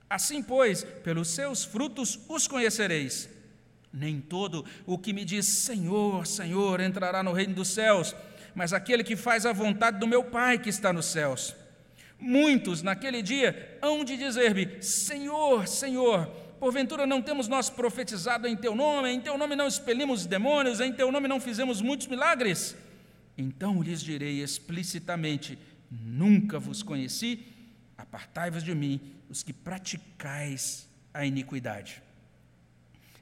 Assim, 0.09 0.43
pois, 0.43 0.83
pelos 0.83 1.29
seus 1.29 1.65
frutos 1.65 2.19
os 2.29 2.49
conhecereis. 2.49 3.29
Nem 3.93 4.21
todo 4.21 4.65
o 4.87 4.97
que 4.97 5.13
me 5.13 5.25
diz 5.25 5.47
Senhor, 5.47 6.27
Senhor 6.27 6.81
entrará 6.81 7.23
no 7.23 7.33
reino 7.33 7.55
dos 7.55 7.69
céus, 7.69 8.15
mas 8.55 8.73
aquele 8.73 9.03
que 9.03 9.17
faz 9.17 9.45
a 9.45 9.53
vontade 9.53 9.99
do 9.99 10.07
meu 10.07 10.25
Pai 10.25 10.59
que 10.59 10.69
está 10.69 10.93
nos 10.93 11.07
céus. 11.07 11.55
Muitos 12.19 12.83
naquele 12.83 13.23
dia 13.23 13.79
hão 13.81 14.05
de 14.05 14.17
dizer-me: 14.17 14.83
Senhor, 14.83 15.67
Senhor, 15.67 16.27
porventura 16.61 17.07
não 17.07 17.23
temos 17.23 17.49
nós 17.49 17.71
profetizado 17.71 18.47
em 18.47 18.55
teu 18.55 18.77
nome, 18.77 19.09
em 19.09 19.21
teu 19.21 19.39
nome 19.39 19.57
não 19.57 19.67
expelimos 19.67 20.27
demônios, 20.27 20.81
em 20.81 20.93
teu 20.93 21.11
nome 21.11 21.27
não 21.27 21.41
fizemos 21.41 21.81
muitos 21.81 22.07
milagres? 22.07 22.77
Então 23.37 23.83
lhes 23.83 24.03
direi 24.03 24.43
explicitamente: 24.43 25.59
Nunca 25.91 26.59
vos 26.59 26.83
conheci, 26.83 27.47
apartai-vos 27.97 28.63
de 28.63 28.75
mim, 28.75 29.01
os 29.29 29.43
que 29.43 29.53
praticais 29.53 30.87
a 31.13 31.25
iniquidade. 31.25 32.03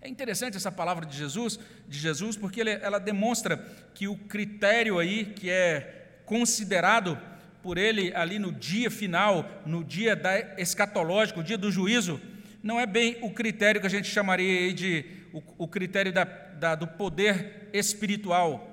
É 0.01 0.09
interessante 0.09 0.57
essa 0.57 0.71
palavra 0.71 1.05
de 1.05 1.17
Jesus, 1.17 1.59
de 1.89 1.99
Jesus, 1.99 2.37
porque 2.37 2.61
ela 2.61 2.99
demonstra 2.99 3.57
que 3.95 4.07
o 4.07 4.17
critério 4.17 4.99
aí 4.99 5.25
que 5.25 5.51
é 5.51 6.21
considerado 6.25 7.19
por 7.63 7.77
ele 7.77 8.15
ali 8.15 8.39
no 8.39 8.53
dia 8.53 8.91
final, 8.91 9.63
no 9.67 9.83
dia 9.83 10.15
da 10.15 10.39
escatológico, 10.61 11.41
o 11.41 11.45
dia 11.45 11.59
do 11.59 11.71
juízo, 11.71 12.21
não 12.63 12.79
é 12.79 12.87
bem 12.87 13.19
o 13.23 13.31
critério 13.31 13.81
que 13.81 13.87
a 13.87 13.91
gente 13.91 14.09
chamaria 14.09 14.73
de 14.73 15.05
o, 15.33 15.43
o 15.65 15.69
critério 15.69 16.13
da, 16.13 16.25
da, 16.25 16.75
do 16.75 16.87
poder 16.87 17.69
espiritual, 17.73 18.67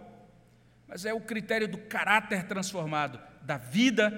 mas 0.87 1.05
é 1.05 1.13
o 1.13 1.21
critério 1.21 1.67
do 1.67 1.77
caráter 1.77 2.43
transformado, 2.43 3.19
da 3.41 3.57
vida 3.57 4.11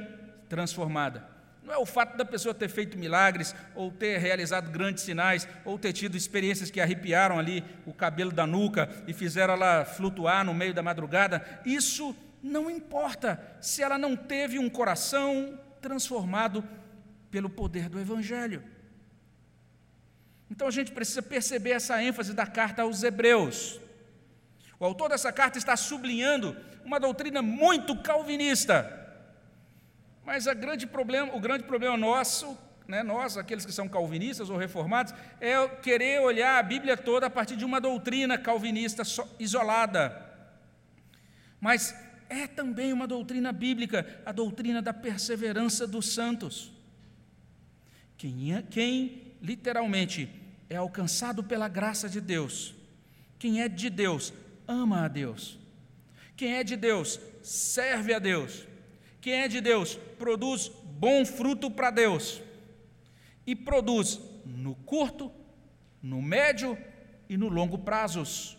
transformada. 0.49 1.36
Não 1.68 1.74
é 1.74 1.78
o 1.78 1.86
fato 1.86 2.15
da 2.15 2.24
pessoa 2.24 2.55
ter 2.55 2.70
feito 2.70 2.97
milagres, 2.97 3.53
ou 3.76 3.91
ter 3.91 4.20
realizado 4.20 4.72
grandes 4.72 5.03
sinais, 5.03 5.45
ou 5.65 5.78
ter 5.78 5.91
tido 5.91 6.15
experiências 6.15 6.72
que 6.72 6.80
arrepiaram 6.80 7.38
ali 7.38 7.61
o 7.86 7.93
cabelo 7.93 8.32
da 8.32 8.47
nuca 8.47 8.89
e 9.05 9.11
fizeram 9.11 9.55
ela 9.55 9.84
flutuar 9.84 10.45
no 10.45 10.53
meio 10.53 10.74
da 10.74 10.82
madrugada. 10.82 11.45
Isso 11.65 12.15
não 12.41 12.72
importa 12.72 13.38
se 13.59 13.84
ela 13.84 13.97
não 13.97 14.15
teve 14.15 14.57
um 14.57 14.70
coração 14.70 15.59
transformado 15.82 16.63
pelo 17.30 17.49
poder 17.49 17.89
do 17.89 17.99
Evangelho. 17.99 18.63
Então 20.49 20.70
a 20.70 20.72
gente 20.72 20.93
precisa 20.93 21.22
perceber 21.22 21.72
essa 21.72 22.01
ênfase 22.01 22.34
da 22.34 22.47
carta 22.47 22.84
aos 22.84 23.03
Hebreus. 23.03 23.78
O 24.80 24.86
autor 24.86 25.09
dessa 25.09 25.34
carta 25.34 25.57
está 25.57 25.76
sublinhando 25.76 26.55
uma 26.86 26.97
doutrina 26.97 27.41
muito 27.41 27.93
calvinista. 28.01 29.07
Mas 30.28 30.45
grande 30.45 30.86
problema, 30.86 31.34
o 31.34 31.39
grande 31.39 31.63
problema 31.63 31.95
nosso, 31.95 32.57
né, 32.86 33.01
nós, 33.01 33.38
aqueles 33.38 33.65
que 33.65 33.71
são 33.71 33.88
calvinistas 33.88 34.49
ou 34.49 34.57
reformados, 34.57 35.13
é 35.39 35.65
querer 35.69 36.19
olhar 36.19 36.59
a 36.59 36.63
Bíblia 36.63 36.97
toda 36.97 37.28
a 37.28 37.30
partir 37.30 37.55
de 37.55 37.63
uma 37.63 37.80
doutrina 37.80 38.38
calvinista 38.38 39.03
isolada. 39.39 40.21
Mas 41.61 41.95
é 42.30 42.45
também 42.45 42.91
uma 42.91 43.07
doutrina 43.07 43.53
bíblica, 43.53 44.21
a 44.25 44.34
doutrina 44.34 44.82
da 44.82 44.93
perseverança 44.93 45.88
dos 45.88 46.13
santos. 46.13 46.73
Quem, 48.17 48.53
é, 48.53 48.61
quem 48.61 49.34
literalmente 49.41 50.30
é 50.69 50.75
alcançado 50.75 51.41
pela 51.41 51.69
graça 51.69 52.09
de 52.09 52.19
Deus, 52.19 52.75
quem 53.39 53.61
é 53.61 53.69
de 53.69 53.89
Deus, 53.89 54.34
ama 54.67 55.05
a 55.05 55.07
Deus. 55.07 55.57
Quem 56.36 56.53
é 56.55 56.65
de 56.65 56.75
Deus, 56.75 57.17
serve 57.41 58.13
a 58.13 58.19
Deus. 58.19 58.66
Quem 59.28 59.41
é 59.41 59.47
de 59.49 59.59
Deus, 59.59 59.95
produz 60.17 60.71
bom 60.86 61.25
fruto 61.25 61.69
para 61.69 61.89
Deus. 61.89 62.41
E 63.45 63.53
produz 63.53 64.21
no 64.45 64.73
curto, 64.73 65.30
no 66.01 66.21
médio 66.21 66.78
e 67.28 67.36
no 67.36 67.49
longo 67.49 67.78
prazos. 67.78 68.57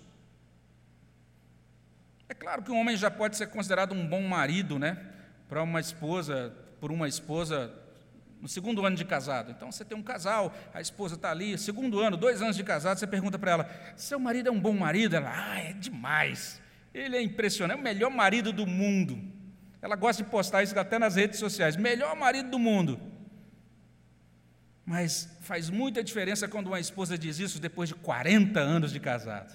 É 2.28 2.34
claro 2.34 2.62
que 2.62 2.70
um 2.70 2.78
homem 2.78 2.98
já 2.98 3.10
pode 3.10 3.38
ser 3.38 3.46
considerado 3.46 3.94
um 3.94 4.06
bom 4.06 4.20
marido, 4.20 4.78
né? 4.78 5.02
Para 5.48 5.62
uma 5.62 5.80
esposa, 5.80 6.54
por 6.78 6.92
uma 6.92 7.08
esposa 7.08 7.72
no 8.38 8.46
segundo 8.46 8.84
ano 8.84 8.94
de 8.94 9.06
casado. 9.06 9.50
Então 9.50 9.72
você 9.72 9.86
tem 9.86 9.96
um 9.96 10.02
casal, 10.02 10.54
a 10.74 10.82
esposa 10.82 11.14
está 11.14 11.30
ali, 11.30 11.56
segundo 11.56 11.98
ano, 11.98 12.14
dois 12.14 12.42
anos 12.42 12.56
de 12.56 12.62
casado, 12.62 12.98
você 12.98 13.06
pergunta 13.06 13.38
para 13.38 13.52
ela: 13.52 13.70
seu 13.96 14.20
marido 14.20 14.50
é 14.50 14.52
um 14.52 14.60
bom 14.60 14.74
marido? 14.74 15.16
Ela, 15.16 15.32
ah, 15.34 15.60
é 15.60 15.72
demais. 15.72 16.60
Ele 16.92 17.16
é 17.16 17.22
impressionante, 17.22 17.78
é 17.78 17.80
o 17.80 17.82
melhor 17.82 18.10
marido 18.10 18.52
do 18.52 18.66
mundo. 18.66 19.37
Ela 19.80 19.96
gosta 19.96 20.22
de 20.22 20.30
postar 20.30 20.62
isso 20.62 20.78
até 20.78 20.98
nas 20.98 21.16
redes 21.16 21.38
sociais: 21.38 21.76
melhor 21.76 22.14
marido 22.16 22.50
do 22.50 22.58
mundo. 22.58 23.00
Mas 24.84 25.28
faz 25.42 25.68
muita 25.68 26.02
diferença 26.02 26.48
quando 26.48 26.68
uma 26.68 26.80
esposa 26.80 27.18
diz 27.18 27.38
isso 27.38 27.60
depois 27.60 27.88
de 27.88 27.94
40 27.94 28.58
anos 28.58 28.92
de 28.92 28.98
casado 28.98 29.52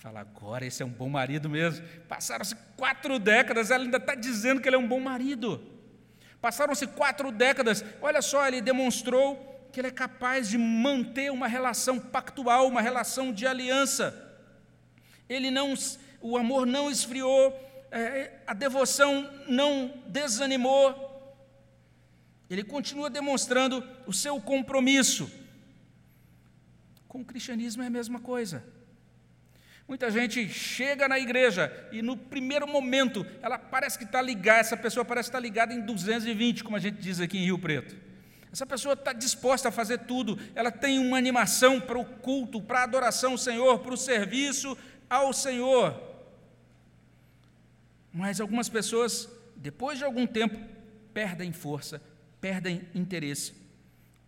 fala, 0.00 0.20
agora 0.20 0.64
esse 0.64 0.82
é 0.82 0.86
um 0.86 0.90
bom 0.90 1.10
marido 1.10 1.50
mesmo. 1.50 1.86
Passaram-se 2.08 2.56
quatro 2.74 3.18
décadas, 3.18 3.70
ela 3.70 3.84
ainda 3.84 3.98
está 3.98 4.14
dizendo 4.14 4.58
que 4.58 4.66
ele 4.66 4.76
é 4.76 4.78
um 4.78 4.88
bom 4.88 4.98
marido. 4.98 5.62
Passaram-se 6.40 6.86
quatro 6.86 7.30
décadas, 7.30 7.84
olha 8.00 8.22
só, 8.22 8.48
ele 8.48 8.62
demonstrou 8.62 9.68
que 9.70 9.78
ele 9.78 9.88
é 9.88 9.92
capaz 9.92 10.48
de 10.48 10.56
manter 10.56 11.30
uma 11.30 11.46
relação 11.46 11.98
pactual, 11.98 12.66
uma 12.66 12.80
relação 12.80 13.30
de 13.30 13.46
aliança. 13.46 14.14
Ele 15.28 15.50
não, 15.50 15.74
o 16.22 16.38
amor 16.38 16.64
não 16.64 16.90
esfriou, 16.90 17.52
é, 17.90 18.40
a 18.46 18.54
devoção 18.54 19.28
não 19.48 20.02
desanimou. 20.06 21.08
Ele 22.48 22.64
continua 22.64 23.10
demonstrando 23.10 23.86
o 24.06 24.12
seu 24.12 24.40
compromisso. 24.40 25.30
Com 27.06 27.20
o 27.20 27.24
cristianismo 27.24 27.82
é 27.82 27.86
a 27.86 27.90
mesma 27.90 28.20
coisa. 28.20 28.64
Muita 29.86 30.08
gente 30.10 30.48
chega 30.48 31.08
na 31.08 31.18
igreja 31.18 31.88
e 31.90 32.00
no 32.00 32.16
primeiro 32.16 32.66
momento 32.66 33.26
ela 33.42 33.58
parece 33.58 33.98
que 33.98 34.04
está 34.04 34.22
ligada, 34.22 34.60
essa 34.60 34.76
pessoa 34.76 35.04
parece 35.04 35.28
estar 35.28 35.40
ligada 35.40 35.74
em 35.74 35.80
220, 35.80 36.62
como 36.62 36.76
a 36.76 36.80
gente 36.80 36.98
diz 37.00 37.18
aqui 37.18 37.38
em 37.38 37.44
Rio 37.44 37.58
Preto. 37.58 37.96
Essa 38.52 38.64
pessoa 38.64 38.94
está 38.94 39.12
disposta 39.12 39.68
a 39.68 39.72
fazer 39.72 39.98
tudo, 39.98 40.38
ela 40.54 40.70
tem 40.70 40.98
uma 40.98 41.18
animação 41.18 41.80
para 41.80 41.98
o 41.98 42.04
culto, 42.04 42.62
para 42.62 42.80
a 42.80 42.84
adoração 42.84 43.32
ao 43.32 43.38
Senhor, 43.38 43.80
para 43.80 43.94
o 43.94 43.96
serviço 43.96 44.78
ao 45.08 45.32
Senhor. 45.32 46.09
Mas 48.12 48.40
algumas 48.40 48.68
pessoas, 48.68 49.28
depois 49.56 49.98
de 49.98 50.04
algum 50.04 50.26
tempo, 50.26 50.58
perdem 51.14 51.52
força, 51.52 52.02
perdem 52.40 52.82
interesse, 52.94 53.52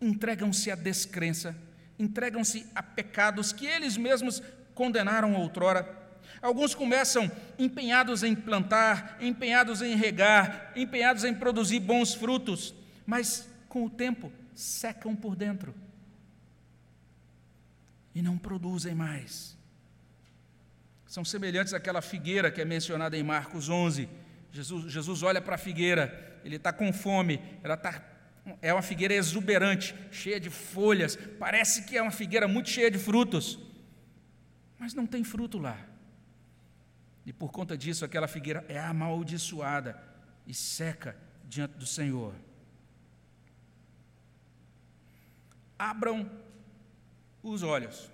entregam-se 0.00 0.70
à 0.70 0.74
descrença, 0.74 1.56
entregam-se 1.98 2.66
a 2.74 2.82
pecados 2.82 3.52
que 3.52 3.66
eles 3.66 3.96
mesmos 3.96 4.42
condenaram 4.74 5.34
outrora. 5.34 6.00
Alguns 6.40 6.74
começam 6.74 7.30
empenhados 7.58 8.22
em 8.22 8.34
plantar, 8.34 9.16
empenhados 9.20 9.82
em 9.82 9.94
regar, 9.94 10.72
empenhados 10.74 11.24
em 11.24 11.34
produzir 11.34 11.80
bons 11.80 12.14
frutos, 12.14 12.74
mas 13.06 13.48
com 13.68 13.84
o 13.84 13.90
tempo 13.90 14.32
secam 14.54 15.14
por 15.14 15.36
dentro 15.36 15.74
e 18.14 18.22
não 18.22 18.36
produzem 18.36 18.94
mais. 18.94 19.56
São 21.14 21.24
semelhantes 21.24 21.74
àquela 21.74 22.00
figueira 22.00 22.50
que 22.50 22.60
é 22.60 22.64
mencionada 22.64 23.16
em 23.16 23.22
Marcos 23.22 23.68
11. 23.68 24.08
Jesus, 24.50 24.90
Jesus 24.90 25.22
olha 25.22 25.40
para 25.40 25.56
a 25.56 25.58
figueira, 25.58 26.40
ele 26.44 26.56
está 26.56 26.72
com 26.72 26.92
fome, 26.92 27.40
ela 27.62 27.74
está 27.74 28.02
é 28.60 28.72
uma 28.72 28.82
figueira 28.82 29.14
exuberante, 29.14 29.94
cheia 30.10 30.40
de 30.40 30.50
folhas, 30.50 31.16
parece 31.38 31.84
que 31.84 31.96
é 31.96 32.02
uma 32.02 32.10
figueira 32.10 32.48
muito 32.48 32.68
cheia 32.68 32.90
de 32.90 32.98
frutos 32.98 33.56
mas 34.82 34.94
não 34.94 35.06
tem 35.06 35.22
fruto 35.22 35.58
lá. 35.58 35.78
E 37.24 37.32
por 37.32 37.52
conta 37.52 37.78
disso, 37.78 38.04
aquela 38.04 38.26
figueira 38.26 38.64
é 38.68 38.80
amaldiçoada 38.80 39.96
e 40.44 40.52
seca 40.52 41.16
diante 41.44 41.74
do 41.78 41.86
Senhor. 41.86 42.34
Abram 45.78 46.28
os 47.44 47.62
olhos, 47.62 48.10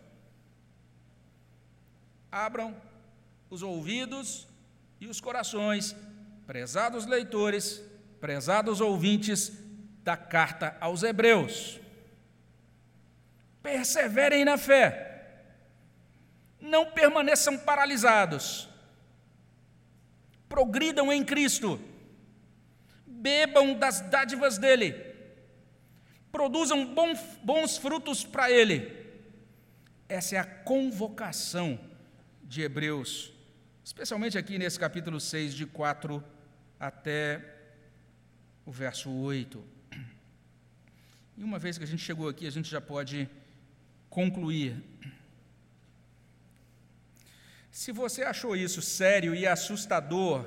abram 2.31 2.77
os 3.51 3.63
ouvidos 3.63 4.47
e 5.01 5.07
os 5.07 5.21
corações, 5.21 5.95
prezados 6.47 7.07
leitores, 7.07 7.83
prezados 8.21 8.81
ouvintes 8.81 9.53
da 10.03 10.17
carta 10.17 10.77
aos 10.81 11.03
Hebreus. 11.03 11.81
Perseverem 13.63 14.45
na 14.45 14.57
fé 14.57 15.09
não 16.61 16.87
permaneçam 16.87 17.57
paralisados. 17.59 18.69
Progridam 20.49 21.13
em 21.13 21.25
Cristo. 21.25 21.81
Bebam 23.07 23.75
das 23.75 24.01
dádivas 24.01 24.59
dele. 24.59 24.95
Produzam 26.31 26.87
bons, 27.43 27.77
frutos 27.79 28.25
para 28.25 28.51
ele. 28.51 28.97
Essa 30.09 30.37
é 30.37 30.39
a 30.39 30.45
convocação 30.45 31.79
de 32.43 32.63
Hebreus, 32.63 33.33
especialmente 33.89 34.37
aqui 34.37 34.59
nesse 34.59 34.79
capítulo 34.79 35.19
6, 35.19 35.55
de 35.55 35.65
4 35.65 36.23
até 36.79 37.43
o 38.67 38.71
verso 38.71 39.11
8. 39.11 39.65
E 41.39 41.43
uma 41.43 41.59
vez 41.59 41.79
que 41.79 41.85
a 41.85 41.87
gente 41.87 42.05
chegou 42.05 42.29
aqui, 42.29 42.47
a 42.47 42.51
gente 42.51 42.69
já 42.69 42.83
pode 42.83 43.27
concluir. 44.11 44.77
Se 47.71 47.91
você 47.91 48.25
achou 48.25 48.55
isso 48.55 48.83
sério 48.83 49.35
e 49.35 49.47
assustador, 49.47 50.45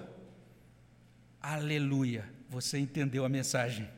aleluia, 1.41 2.31
você 2.47 2.77
entendeu 2.77 3.25
a 3.25 3.29
mensagem. 3.29 3.89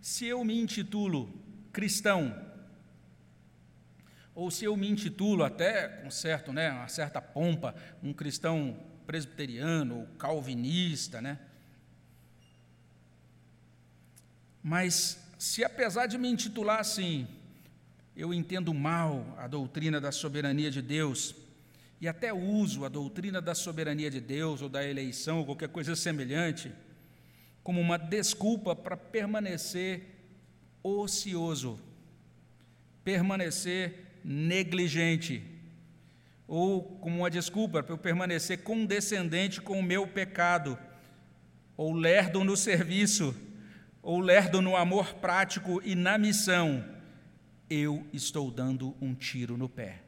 Se 0.00 0.24
eu 0.24 0.44
me 0.44 0.56
intitulo 0.56 1.43
cristão, 1.74 2.34
ou 4.32 4.50
se 4.50 4.64
eu 4.64 4.76
me 4.76 4.88
intitulo 4.88 5.44
até 5.44 5.88
com 5.88 6.10
certo, 6.10 6.52
né, 6.52 6.70
uma 6.70 6.88
certa 6.88 7.20
pompa, 7.20 7.74
um 8.02 8.12
cristão 8.12 8.78
presbiteriano 9.06 10.00
ou 10.00 10.06
calvinista, 10.16 11.20
né? 11.20 11.38
Mas 14.62 15.20
se 15.38 15.62
apesar 15.62 16.06
de 16.06 16.16
me 16.16 16.28
intitular 16.28 16.80
assim, 16.80 17.26
eu 18.16 18.32
entendo 18.32 18.72
mal 18.72 19.34
a 19.36 19.46
doutrina 19.46 20.00
da 20.00 20.12
soberania 20.12 20.70
de 20.70 20.80
Deus, 20.80 21.34
e 22.00 22.08
até 22.08 22.32
uso 22.32 22.84
a 22.84 22.88
doutrina 22.88 23.40
da 23.40 23.54
soberania 23.54 24.10
de 24.10 24.20
Deus, 24.20 24.62
ou 24.62 24.68
da 24.68 24.84
eleição, 24.84 25.38
ou 25.38 25.44
qualquer 25.44 25.68
coisa 25.68 25.96
semelhante, 25.96 26.72
como 27.62 27.80
uma 27.80 27.98
desculpa 27.98 28.74
para 28.76 28.96
permanecer 28.96 30.13
ocioso, 30.84 31.80
permanecer 33.02 34.20
negligente, 34.22 35.42
ou 36.46 36.82
como 37.00 37.20
uma 37.20 37.30
desculpa 37.30 37.82
para 37.82 37.94
eu 37.94 37.98
permanecer 37.98 38.62
condescendente 38.62 39.62
com 39.62 39.80
o 39.80 39.82
meu 39.82 40.06
pecado, 40.06 40.78
ou 41.76 41.92
lerdo 41.92 42.44
no 42.44 42.56
serviço, 42.56 43.34
ou 44.02 44.20
lerdo 44.20 44.60
no 44.60 44.76
amor 44.76 45.14
prático 45.14 45.80
e 45.82 45.94
na 45.94 46.18
missão, 46.18 46.84
eu 47.68 48.06
estou 48.12 48.50
dando 48.50 48.94
um 49.00 49.14
tiro 49.14 49.56
no 49.56 49.68
pé. 49.68 50.02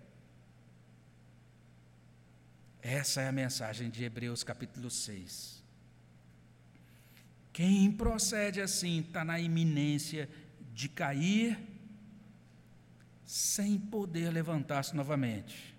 Essa 2.82 3.22
é 3.22 3.28
a 3.28 3.32
mensagem 3.32 3.90
de 3.90 4.04
Hebreus 4.04 4.44
capítulo 4.44 4.90
6. 4.90 5.64
Quem 7.52 7.90
procede 7.90 8.60
assim 8.60 9.00
está 9.00 9.24
na 9.24 9.40
iminência 9.40 10.28
de 10.76 10.90
cair 10.90 11.58
sem 13.24 13.78
poder 13.78 14.30
levantar-se 14.30 14.94
novamente. 14.94 15.74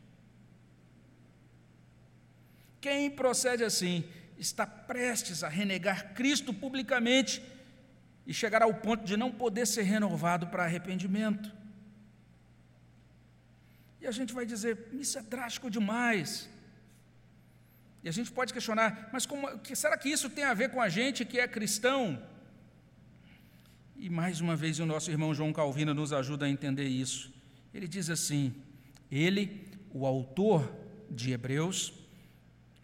Quem 2.82 3.12
procede 3.12 3.64
assim 3.64 4.04
está 4.40 4.66
prestes 4.66 5.44
a 5.44 5.50
renegar 5.50 6.16
Cristo 6.16 6.52
publicamente 6.52 7.44
e 8.26 8.34
chegar 8.34 8.64
ao 8.64 8.74
ponto 8.74 9.06
de 9.06 9.16
não 9.16 9.32
poder 9.32 9.68
ser 9.68 9.84
renovado 9.84 10.48
para 10.48 10.64
arrependimento. 10.64 11.56
E 14.02 14.08
a 14.08 14.12
gente 14.12 14.34
vai 14.34 14.48
dizer, 14.48 14.90
isso 14.94 15.20
é 15.20 15.22
drástico 15.22 15.70
demais. 15.70 16.50
E 18.04 18.10
a 18.10 18.12
gente 18.12 18.32
pode 18.32 18.52
questionar, 18.52 19.10
mas 19.14 19.28
como, 19.28 19.48
será 19.76 19.96
que 19.96 20.10
isso 20.10 20.28
tem 20.28 20.44
a 20.44 20.56
ver 20.56 20.72
com 20.72 20.82
a 20.82 20.90
gente 20.90 21.24
que 21.24 21.40
é 21.40 21.48
cristão? 21.48 22.20
E 24.00 24.12
mais 24.12 24.40
uma 24.42 24.56
vez 24.56 24.80
o 24.80 24.86
nosso 24.86 25.10
irmão 25.10 25.34
João 25.34 25.52
Calvino 25.52 25.92
nos 25.92 26.14
ajuda 26.14 26.46
a 26.46 26.50
entender 26.50 26.88
isso. 26.88 27.34
Ele 27.74 27.88
diz 27.88 28.12
assim: 28.12 28.54
Ele, 29.12 29.66
o 29.92 30.06
autor 30.06 30.72
de 31.10 31.32
Hebreus, 31.32 31.92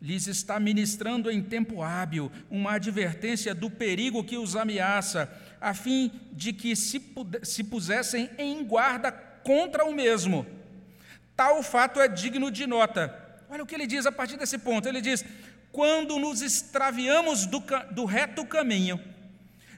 lhes 0.02 0.26
está 0.26 0.60
ministrando 0.60 1.30
em 1.30 1.42
tempo 1.42 1.84
hábil 1.84 2.32
uma 2.50 2.74
advertência 2.74 3.54
do 3.54 3.70
perigo 3.70 4.24
que 4.24 4.38
os 4.38 4.56
ameaça, 4.56 5.32
a 5.62 5.74
fim 5.76 6.12
de 6.32 6.52
que 6.52 6.76
se, 6.76 7.02
se 7.44 7.64
pusessem 7.64 8.30
em 8.40 8.64
guarda 8.64 9.12
contra 9.12 9.86
o 9.86 9.94
mesmo. 9.94 10.48
Tal 11.36 11.62
fato 11.62 12.00
é 12.02 12.08
digno 12.08 12.50
de 12.50 12.66
nota. 12.66 13.16
Olha 13.50 13.64
o 13.64 13.68
que 13.68 13.76
ele 13.76 13.86
diz 13.86 14.08
a 14.08 14.12
partir 14.12 14.36
desse 14.36 14.58
ponto: 14.58 14.88
ele 14.88 15.00
diz, 15.00 15.24
quando 15.72 16.18
nos 16.18 16.42
extraviamos 16.42 17.46
do, 17.46 17.64
do 17.92 18.04
reto 18.06 18.44
caminho, 18.46 19.00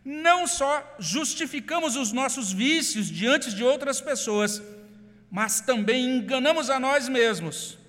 não 0.06 0.46
só 0.46 0.96
justificamos 1.00 1.96
os 1.96 2.12
nossos 2.12 2.54
vícios 2.54 3.08
diante 3.08 3.52
de 3.56 3.64
outras 3.64 4.00
pessoas, 4.00 4.62
mas 5.32 5.60
também 5.60 6.06
enganamos 6.06 6.70
a 6.70 6.80
nós 6.80 7.10
mesmos. 7.10 7.80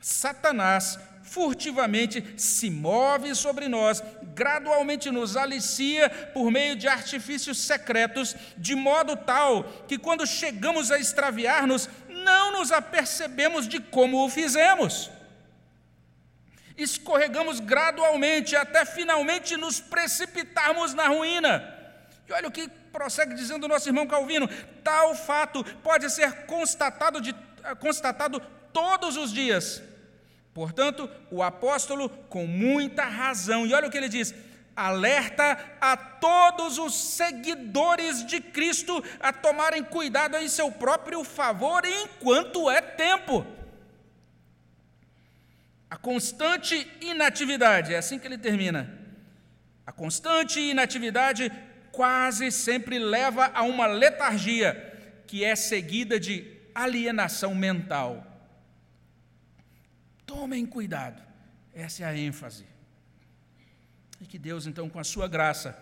Satanás 0.00 0.98
furtivamente 1.22 2.24
se 2.36 2.70
move 2.70 3.34
sobre 3.36 3.68
nós, 3.68 4.02
gradualmente 4.34 5.10
nos 5.10 5.36
alicia 5.36 6.08
por 6.32 6.50
meio 6.50 6.74
de 6.74 6.88
artifícios 6.88 7.58
secretos, 7.58 8.34
de 8.56 8.74
modo 8.74 9.14
tal 9.14 9.64
que 9.86 9.98
quando 9.98 10.26
chegamos 10.26 10.90
a 10.90 10.98
extraviar-nos, 10.98 11.88
não 12.08 12.52
nos 12.52 12.72
apercebemos 12.72 13.68
de 13.68 13.78
como 13.78 14.24
o 14.24 14.30
fizemos. 14.30 15.10
Escorregamos 16.76 17.60
gradualmente 17.60 18.56
até 18.56 18.84
finalmente 18.84 19.56
nos 19.56 19.80
precipitarmos 19.80 20.94
na 20.94 21.08
ruína. 21.08 21.76
E 22.28 22.32
olha 22.32 22.48
o 22.48 22.52
que 22.52 22.68
prossegue 22.92 23.34
dizendo 23.34 23.64
o 23.64 23.68
nosso 23.68 23.88
irmão 23.88 24.06
Calvino: 24.06 24.48
tal 24.82 25.14
fato 25.14 25.64
pode 25.82 26.10
ser 26.10 26.46
constatado, 26.46 27.20
de, 27.20 27.34
constatado 27.78 28.40
todos 28.72 29.16
os 29.16 29.32
dias 29.32 29.82
Portanto, 30.52 31.08
o 31.30 31.42
apóstolo, 31.42 32.08
com 32.28 32.46
muita 32.46 33.04
razão, 33.04 33.66
e 33.66 33.72
olha 33.72 33.86
o 33.86 33.90
que 33.90 33.96
ele 33.96 34.08
diz: 34.08 34.34
alerta 34.74 35.58
a 35.80 35.96
todos 35.96 36.76
os 36.78 36.94
seguidores 36.94 38.26
de 38.26 38.40
Cristo 38.40 39.02
a 39.20 39.32
tomarem 39.32 39.84
cuidado 39.84 40.36
em 40.36 40.48
seu 40.48 40.70
próprio 40.72 41.22
favor 41.22 41.82
enquanto 41.84 42.68
é 42.68 42.80
tempo. 42.80 43.46
Constante 46.02 46.86
inatividade, 47.00 47.92
é 47.92 47.98
assim 47.98 48.18
que 48.18 48.26
ele 48.26 48.38
termina. 48.38 48.98
A 49.84 49.92
constante 49.92 50.60
inatividade 50.60 51.50
quase 51.92 52.50
sempre 52.50 52.98
leva 52.98 53.50
a 53.52 53.62
uma 53.62 53.86
letargia, 53.86 55.22
que 55.26 55.44
é 55.44 55.54
seguida 55.54 56.18
de 56.18 56.58
alienação 56.74 57.54
mental. 57.54 58.26
Tomem 60.24 60.64
cuidado, 60.64 61.22
essa 61.74 62.04
é 62.04 62.06
a 62.06 62.16
ênfase. 62.16 62.64
E 64.20 64.26
que 64.26 64.38
Deus, 64.38 64.66
então, 64.66 64.88
com 64.88 65.00
a 65.00 65.04
sua 65.04 65.26
graça, 65.26 65.76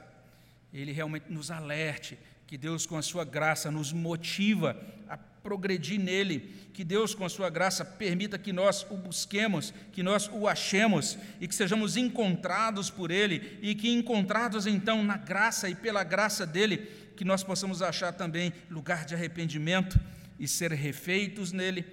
Ele 0.72 0.92
realmente 0.92 1.30
nos 1.30 1.50
alerte, 1.50 2.18
que 2.46 2.56
Deus, 2.56 2.86
com 2.86 2.96
a 2.96 3.02
sua 3.02 3.24
graça, 3.24 3.70
nos 3.70 3.92
motiva 3.92 4.76
a 5.08 5.18
progredir 5.42 6.00
nele, 6.00 6.54
que 6.72 6.84
Deus, 6.84 7.14
com 7.14 7.24
a 7.24 7.28
sua 7.28 7.50
graça, 7.50 7.84
permita 7.84 8.38
que 8.38 8.52
nós 8.52 8.86
o 8.90 8.96
busquemos, 8.96 9.72
que 9.92 10.02
nós 10.02 10.28
o 10.32 10.46
achemos 10.46 11.18
e 11.40 11.48
que 11.48 11.54
sejamos 11.54 11.96
encontrados 11.96 12.90
por 12.90 13.10
Ele 13.10 13.58
e 13.62 13.74
que, 13.74 13.90
encontrados 13.90 14.66
então 14.66 15.02
na 15.02 15.16
graça 15.16 15.68
e 15.68 15.74
pela 15.74 16.04
graça 16.04 16.46
dele, 16.46 16.78
que 17.16 17.24
nós 17.24 17.42
possamos 17.42 17.82
achar 17.82 18.12
também 18.12 18.52
lugar 18.70 19.04
de 19.04 19.14
arrependimento 19.14 19.98
e 20.38 20.46
ser 20.46 20.72
refeitos 20.72 21.52
nele 21.52 21.84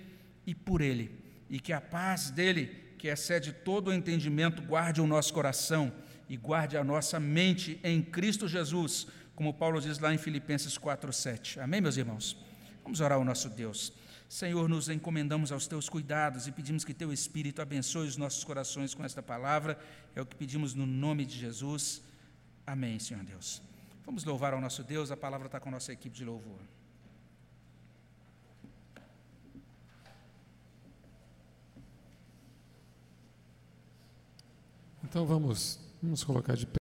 e 0.46 0.54
por 0.54 0.82
Ele 0.82 1.26
e 1.50 1.60
que 1.60 1.74
a 1.74 1.82
paz 1.82 2.30
dele, 2.30 2.70
que 2.98 3.08
excede 3.08 3.52
todo 3.52 3.90
o 3.90 3.94
entendimento, 3.94 4.62
guarde 4.62 5.02
o 5.02 5.08
nosso 5.08 5.34
coração 5.34 5.92
e 6.28 6.36
guarde 6.36 6.76
a 6.78 6.84
nossa 6.84 7.20
mente 7.20 7.80
em 7.84 8.02
Cristo 8.02 8.48
Jesus, 8.48 9.08
como 9.36 9.54
Paulo 9.54 9.80
diz 9.80 10.00
lá 10.00 10.14
em 10.14 10.18
Filipenses 10.18 10.78
4:7. 10.78 11.60
Amém, 11.60 11.82
meus 11.82 11.98
irmãos. 11.98 12.38
Vamos 12.86 13.02
orar 13.02 13.18
ao 13.18 13.26
nosso 13.26 13.50
Deus. 13.50 13.92
Senhor, 14.30 14.70
nos 14.70 14.90
encomendamos 14.90 15.52
aos 15.52 15.66
teus 15.66 15.90
cuidados 15.90 16.46
e 16.46 16.52
pedimos 16.52 16.86
que 16.86 16.94
teu 16.94 17.12
Espírito 17.12 17.60
abençoe 17.60 18.08
os 18.08 18.16
nossos 18.16 18.44
corações 18.44 18.94
com 18.94 19.04
esta 19.04 19.24
palavra. 19.24 19.78
É 20.16 20.22
o 20.22 20.26
que 20.26 20.36
pedimos 20.36 20.76
no 20.76 20.86
nome 20.86 21.26
de 21.26 21.36
Jesus. 21.36 22.04
Amém, 22.66 23.00
Senhor 23.00 23.24
Deus. 23.24 23.60
Vamos 24.06 24.24
louvar 24.24 24.54
ao 24.54 24.62
nosso 24.62 24.84
Deus. 24.84 25.10
A 25.10 25.18
palavra 25.18 25.48
está 25.48 25.60
com 25.60 25.70
a 25.70 25.72
nossa 25.72 25.92
equipe 25.92 26.16
de 26.16 26.24
louvor. 26.24 26.60
Então 35.04 35.26
vamos, 35.26 35.80
vamos 36.04 36.24
colocar 36.24 36.56
de 36.56 36.68
pé. 36.68 36.74